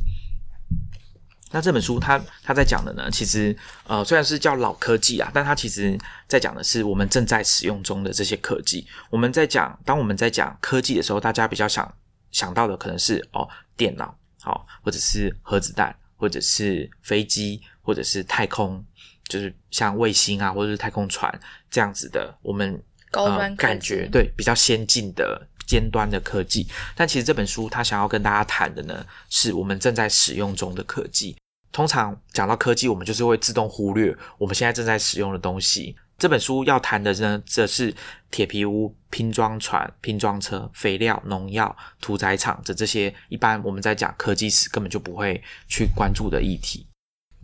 [1.51, 3.55] 那这本书，它它在讲的呢，其实
[3.87, 5.97] 呃，虽然是叫老科技啊，但它其实
[6.27, 8.85] 在讲的是我们正在使用中的这些科技。
[9.09, 11.91] 我们在讲，当我们在讲科技的时候，大家比较想
[12.31, 18.85] 想到的可能是哦，电脑，好，或者是核子弹，或者是飞机，或者是太空，
[19.27, 21.33] 就是像卫星啊，或者是太空船
[21.71, 22.79] 这样子的，我们
[23.09, 25.47] 高端感觉对比较先进的。
[25.69, 31.37] 尖端的科技，但其实这本书它想要跟大家谈的呢，是我们正在使用中的科技。
[31.71, 35.95] 通常讲到科技，我们就是会自动忽略我们现在正在使用的东西。
[36.17, 37.93] 这本书要谈的呢，则是
[38.31, 46.87] 铁皮屋、拼装船、拼装车、肥料、农药、屠宰场的这些一般我们在讲科技时根本就不会去关注的议题。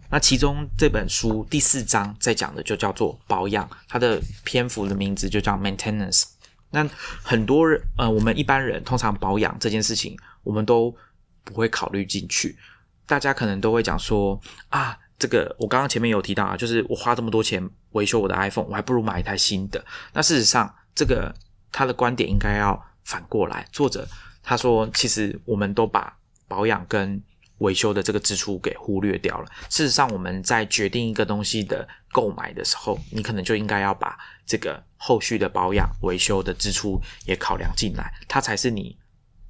[0.10, 6.24] 那其中这本书第四章在讲的就叫做保养，它的篇幅的名字就叫 maintenance。
[6.72, 6.88] 那
[7.24, 10.96] 很多人，呃，我们一般人通常保养这件事情，我们都
[11.44, 12.58] 不会考虑进去。
[13.08, 14.40] 大家可能都会讲说
[14.70, 19.84] 啊，这个我刚刚前面有提到啊，就是我花这么多钱维修我的 iPhone，我还不如买一台新的。
[20.12, 21.34] 那事实上，这个
[21.72, 23.68] 他的观点应该要反过来。
[23.72, 24.08] 作者
[24.44, 27.22] 他说，其实我们都把保养跟
[27.60, 29.52] 维修的这个支出给忽略掉了。
[29.70, 38.98] 事实上，我们在决定一个东西的购买的时候，你可能就应该要把这个后续的保养、维修的支出也考量进来，它才是你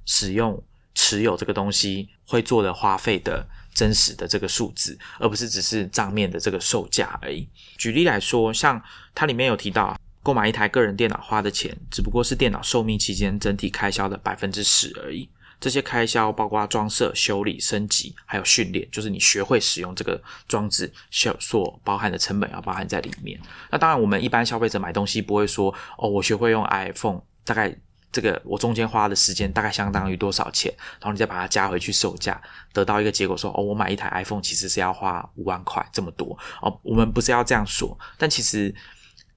[0.04, 0.62] 使用、
[0.94, 7.48] 持有这个东西会做的花费的真实的这个数字，而不是只是账面的这个售价而已。
[7.76, 8.80] 举例来说，像
[9.14, 15.28] 它里面有提到，购买一台个人电脑花的钱，只不过是电脑寿命期间整体开销的百分之十而已。
[15.58, 23.40] 这些开销包括装设、修理、升级，还有训练，就是你学会使用这个装置，需所包含的成本要包含在里面。
[23.70, 27.74] 那当然，我们一般消费者买东西不会说哦，我学会用 iPhone，大概
[28.12, 32.38] 这个我中间花的时间大概相当于多少钱，然后你再把它加回去售价，
[32.74, 36.78] 得到一个结果说哦，我买一台 iPhone 其实是要花五万块这么多哦。
[36.82, 38.74] 我们不是要这样说，但其实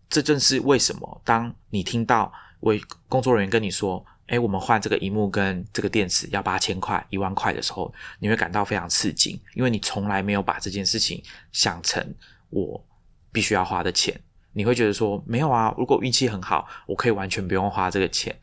[0.10, 4.06] 这正是为什么，当你听到为工作人员跟你说。
[4.30, 11.22] 哎，我们换这个荧幕跟这个电池要八千块、一万块的时候，你会感到非常刺激，因为你从来没有把这件事情
[11.52, 12.14] 想成
[12.52, 12.84] 我
[13.32, 14.20] 必须要花的钱。
[14.54, 18.36] 你会觉得说，没有啊，如果运气很好，我可以完全不用花这个钱。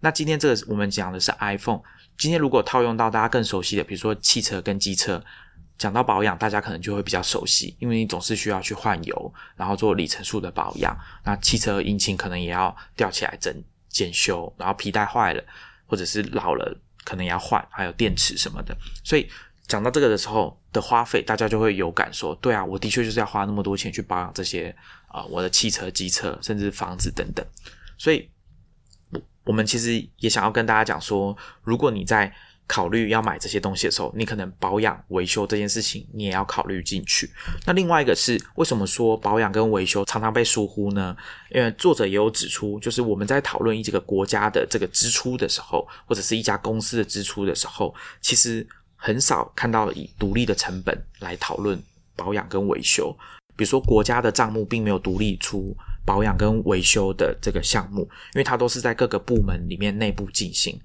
[0.00, 1.80] 那今天这个我们讲的是 iPhone，
[2.16, 5.22] 今天如果套用到大家更熟悉的，比如说汽车跟机车，
[5.76, 10.96] 讲到保养，大家可能就会比较熟悉，因为你总是需要去换油，然后做里程数的保养。
[11.24, 13.54] 那汽车引擎可能也要吊起来整。
[13.94, 15.44] 检修，然后皮带坏了，
[15.86, 18.76] 或者是老了，可能也要换，还有电池什么的。
[19.04, 19.30] 所以
[19.68, 24.74] 讲到这个的时候的花费，大家就会有感说：对啊，我的确就是要花那么多钱去保养这些
[25.06, 27.46] 啊，我的汽车、机车，甚至房子等等。
[27.96, 28.28] 所以，
[29.10, 32.34] 我我们其实也想要跟大家讲说，如果你在。
[32.66, 37.30] 考虑要买这些东西的时候，你可能保养维修这件事情你也要考虑进去。
[37.66, 41.14] 那另外一个是为什么说保养跟维修常常被疏忽呢？
[41.50, 51.80] 因为作者也有指出，就是我们在讨论一这个国家的这个支出的时候，或者是一家公司的支出的时候，其实很少看到以独立的成本来讨论
[52.16, 53.14] 保养跟维修。
[53.56, 58.02] 比如说国家的账目并没有独立出保养跟维修的这个项目，
[58.34, 60.80] 因为它都是在各个部门里面内部进行。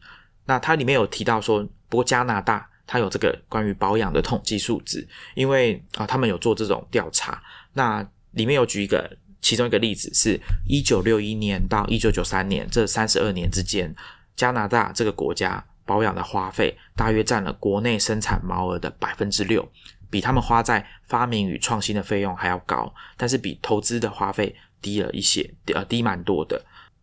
[0.50, 7.40] 那它里面有提到说，不过加拿大它有这个关于保养的统计数字，因为啊，他们有做这种调查。
[7.74, 13.96] 那里面有举一个其中一个例子，是一九六一年到一九九三年这三十二年之间，
[14.36, 19.72] 加拿大这个国家保养的花费大约占了国内生产毛额的百分之六，
[20.10, 26.60] 比他们花在发明与创新的费用还要高，但是比投资的花费低了一些，呃，低蛮多的。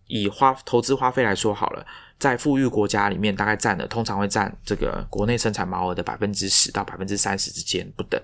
[0.08, 1.86] 以花投资花费来说好了。
[2.18, 8.20] 在富裕国家里面，大概占了通常会占这个国内生产毛额的百分之十到百分之三十之间不等。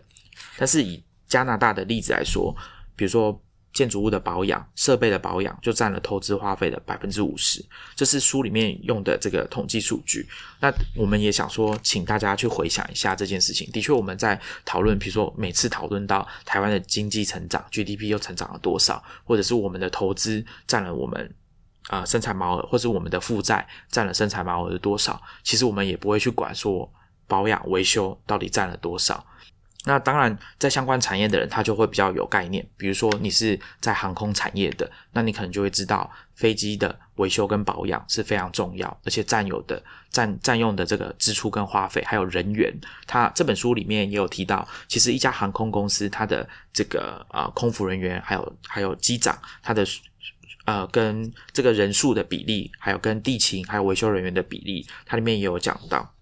[0.57, 2.55] 但是以加拿大的例子来说，
[2.97, 3.39] 比如说
[3.73, 7.65] 建筑物的保养、设备的保养，就占了投资花费的百分之五十。
[7.95, 10.27] 这是书里面用的这个统计数据。
[10.61, 13.71] 那我们也想说，请大家去回想一下这件事情。
[13.73, 21.35] 的确，我们在讨论，比如说每次讨论到台湾的经济成长，GDP 又成长了多少，或者是我们的投资占了我们。
[21.89, 25.21] 啊，生产毛额或者我们的负债占了生产毛额的多少？
[25.43, 26.91] 其实我们也不会去管说
[27.27, 29.25] 保养维修到底占了多少。
[29.85, 32.65] 那当然，在相关产业的人，他就会比较有概念。
[32.77, 42.73] 比如说，你是在航空产业的，那你可能就会知道飞机的维修跟保养是非常重要，而且占有的占占用的这个支出跟花费，还有人员。
[43.09, 49.85] 他这本书里面也有提到，其实一家航空公司它的这个啊空服人员，还有还有机长，他的。
[50.65, 56.15] 呃，跟这个人数的比例，还有跟地勤还有维修人员的比例，它里面也有讲到。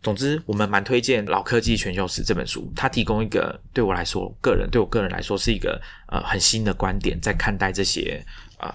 [0.00, 8.24] 总之，我们蛮推荐《老科技全球史》这本书，它提供一个对我来说，个人对我个人来说是一个呃很新的观点，在看待这些
[8.60, 8.72] 呃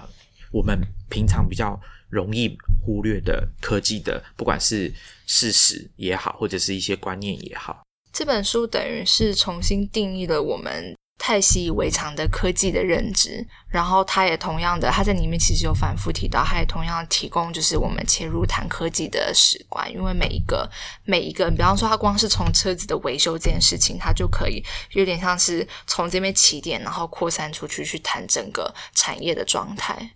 [0.52, 0.78] 我们
[1.10, 4.94] 平常比较容易忽略的科技的，不管是
[5.26, 7.82] 事实也好，或者是一些观念也好。
[8.12, 10.94] 这本书等于是重新定义了我们。
[11.26, 20.70] 太习以为常的科技的认知，然后他也同样的，他在里面其实有反复提到，他也同样提供就是我们切入谈科技的史观，因为每一个
[21.06, 24.62] 每一个，比方说他光是从车子的维修这件事情，他就可以
[24.92, 30.16] 有点像是从这边起点，然后扩散出去去谈整个产业的状态。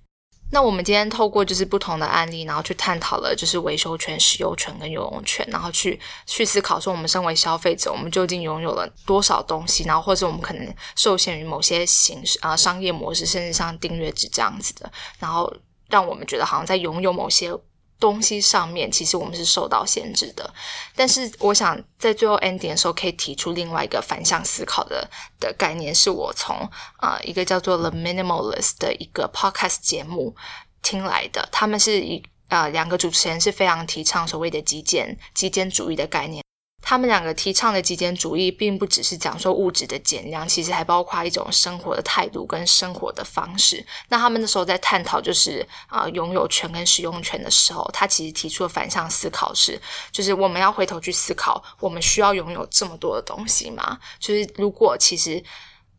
[0.50, 15.54] 那我们今天透过就是不同的案例，然后去探讨了就是维修权、使用权跟游泳权，然后去去思考说我们身为消费者，我们究竟拥有了多少东西，然后或者我们可能受限于某些形式啊商业模式，甚至像订阅制这样子的，然后
[15.90, 17.54] 让我们觉得好像在拥有某些。
[18.00, 20.54] 东西上面其实我们是受到限制的，
[20.96, 26.56] 但是我想在最后 ending 的时候可以提出另外一个反向思考的的概念，是我从
[26.98, 30.36] 啊一个叫做 The Minimalist 的一个 podcast 节目
[30.82, 36.47] 听来的，他们是一啊两个主持人是非常提倡所谓的极简极简主义的概念。
[36.90, 43.86] 他们两个提倡的极简主义，并不只是讲说物质的减量，其实还包括一种生活的态度跟生活的方式。
[44.08, 49.78] 那他们那时候在探讨就是啊拥有权跟使用权的时候，他其实提出了反向思考，是
[50.14, 54.00] 就是我们要回头去思考，我们需要拥有这么多的东西吗？
[54.18, 55.44] 就是如果其实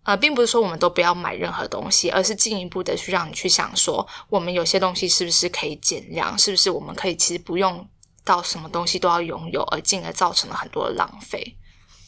[0.04, 6.38] 呃，并不是说我们都不要买任何东西，而是进一步的去让你去想说，我们有些东西是不是可以减量？
[6.38, 7.86] 是不是我们可以其实不用？
[8.28, 11.56] 到什么东西都要拥有，而进而造成了很多的浪费。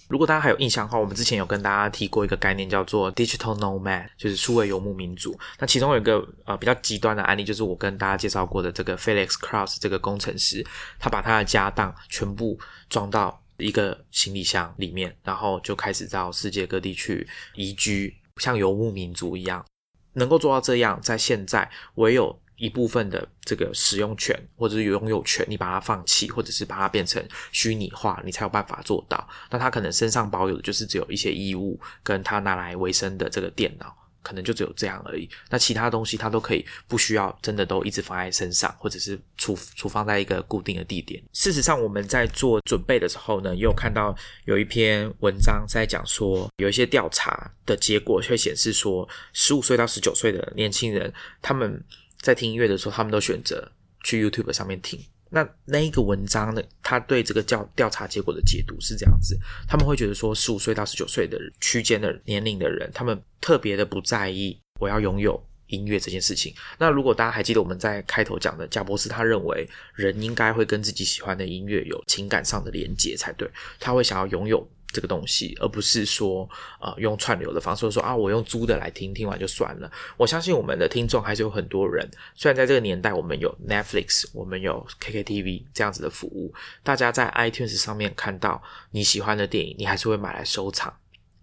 [0.06, 5.34] 如果大家还有印象的话，我们之前有跟大家提过一个概念，叫做 digital nomad，就是数位游牧民族。
[5.58, 10.66] 那其中有一个呃比较极端的案例，就是我跟大家介绍过的这个 Felix Krause 这个工程师，
[10.98, 12.58] 他把他的家当全部
[12.90, 19.64] 装到一个行李箱里面，然后就开始到世界各地去移居，像游牧民族一样。
[20.12, 22.38] 能够做到这样，在现在唯有。
[22.60, 29.26] 一部分的这个使用权或者是拥有权，你把它放弃，或者是把它变成虚拟化，你才有办法做到。
[29.50, 35.26] 那他可能身上保有的就是只有一些衣物，跟他拿来维生的这个电脑，可能就只有这样而已。
[35.48, 41.22] 那其他东西他都可以不需要，真的都一直放在身上，或者是储储放在一个固定的地点。
[41.32, 51.82] 事实上，我们在做准备的时候呢，也有看到有一篇文章在讲说，有一些调查的结果会显示说，十五岁到十九岁的年轻人，他们。
[52.20, 53.70] 在听音乐的时候，他们都选择
[54.04, 55.00] 去 YouTube 上面听。
[55.32, 56.60] 那那一个文章呢？
[56.82, 66.52] 他对这个调调查结果的解读是这样子：他们会觉得说，十五岁到十九岁的区间的年龄的人，他们特别的不在意我要拥有音乐这件事情。
[66.78, 73.48] 那如果大家还记得我们在开头讲的，贾博士他认为人应该会跟自己喜欢的音乐有情感上的连接才对，
[73.78, 74.68] 他会想要拥有。
[74.92, 76.48] 这个东西，而不是说，
[76.80, 79.90] 呃，用串流的方式说啊，我用租的来听，听完就算了。
[80.16, 90.92] 我相信我们的听众还是有很多人，虽然在这个年代我们有 Netflix，我们有 KKTV 这样子的服务，大家在 iTunes 上面看到你喜欢的电影，你还是会买来收藏。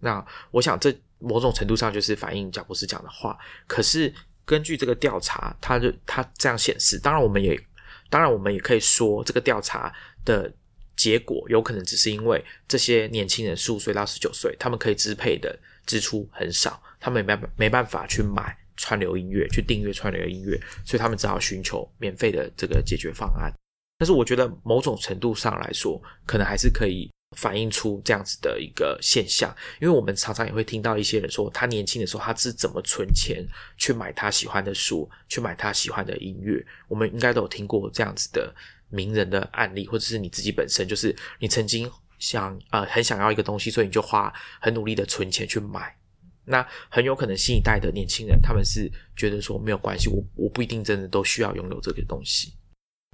[0.00, 3.38] 那我想这某种程度上就是反映贾博士讲的话。
[3.66, 4.12] 可是
[4.44, 7.58] 根据这个调查，他就他这样显示，当然我们也，
[8.10, 9.92] 当然我们也可以说这个调查
[10.24, 10.52] 的。
[10.98, 23.52] 结果有可能只是因为这些年轻人十五岁到十九岁，他们可以支配的支出很少，他们没办没办法去买串流音乐，去订阅串流音乐，所以他们只好寻求免费的这个解决方案。
[23.96, 33.46] 但是我觉得某种程度上来说，可能还是可以反映出这样子的一个现象，因为我们常常也会听到一些人说，他年轻的时候他是怎么存钱
[33.76, 38.52] 去买他喜欢的书，去买他喜欢的音乐，我们应该都有听过这样子的。
[38.90, 45.94] 名人的案例，或者是你自己本身，就是你曾经想呃很想要一个东西，所以你就花很努力的存钱去买。
[46.44, 52.54] 那很有可能新一代的年轻人，他们是觉得说没有关系，我我不一定真的都需要拥有这个东西。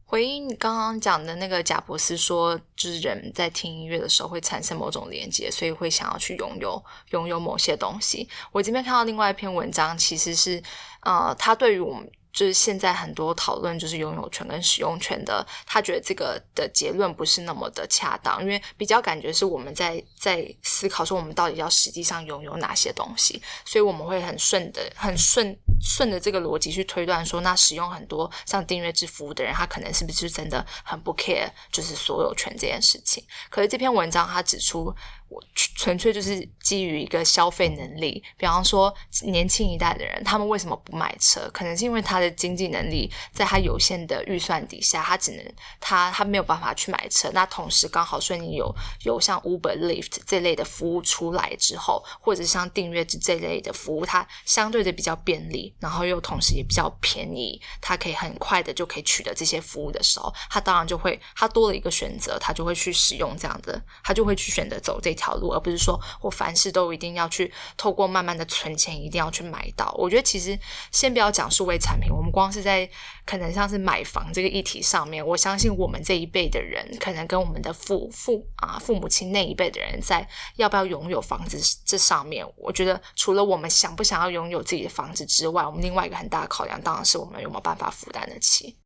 [0.05, 8.29] 回应你刚刚讲的那个贾博士说，就是人在听音乐的时候会产生某种连接，所以会想要去拥有拥有某些东西。
[8.53, 10.62] 我这边看到另外一篇文章，其实是
[11.01, 12.09] 呃，他对于我们。
[12.35, 33.24] 就是现在很多讨论就是拥有权跟使用权的，他觉得这个的结论不是那么的恰当，因为比较感觉是我们在在思考说我们到底要实际上拥有哪些东西，所以我们会很顺的很顺顺着这个逻辑去推断说，那使用很多像订阅制服务的人，他可能是不是真的很不 care 就是所有权这件事情？
[33.49, 34.93] 可是这篇文章他指出，
[35.29, 41.51] 我纯粹就是基于一个消费能力，比方说年轻一代的人，他们为什么不买车？
[41.53, 45.45] 可能是因为他的经济能力在他有限的预算底下，他只能
[45.81, 47.31] 他他没有办法去买车。
[47.33, 48.72] 那同时刚好顺利有
[49.05, 65.25] 有像 Uber、Lyft 这类的服务出来之后，或者像订阅制这类的服务，它相对的比较便利，然后又同时也比较便宜，他可以很快的就可以取得这些服务的时候，他当然就会他多了一个选择，他就会去使用这样的，他就会去选择走这条。
[65.25, 69.91] 条路，而不是说我凡事都一定要去透过慢慢的存钱，一定要去买到。
[69.97, 70.59] 我觉得其实
[70.93, 72.87] 先不要讲数位产品，我们光是在
[73.25, 88.77] 可能像是买房这个议题上面，我相信我们这一辈的人，可能跟我们的父父啊父母亲那一辈的人，在要不要拥有房子这上面，我觉得除了我们想不想要拥有自己的房子之外，我们另外一个很大的考量，当然是我们有没有办法负担得起。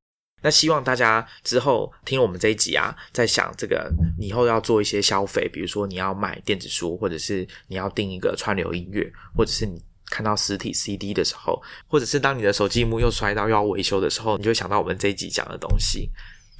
[0.41, 16.11] 那希望大家之后听我们这一集啊，在想这个以后要做一些消费，比如说你要买电子书，或者是你要订一个串流音乐，或者是你看到实体 CD 的时候，或者是当你的手机幕又摔到要维修的时候，你就想到我们这一集讲的东西。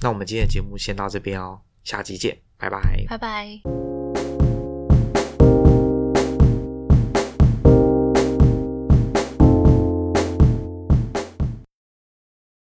[0.01, 3.88] 那我们今天的节目先到这边哦，下集见，拜拜，拜拜。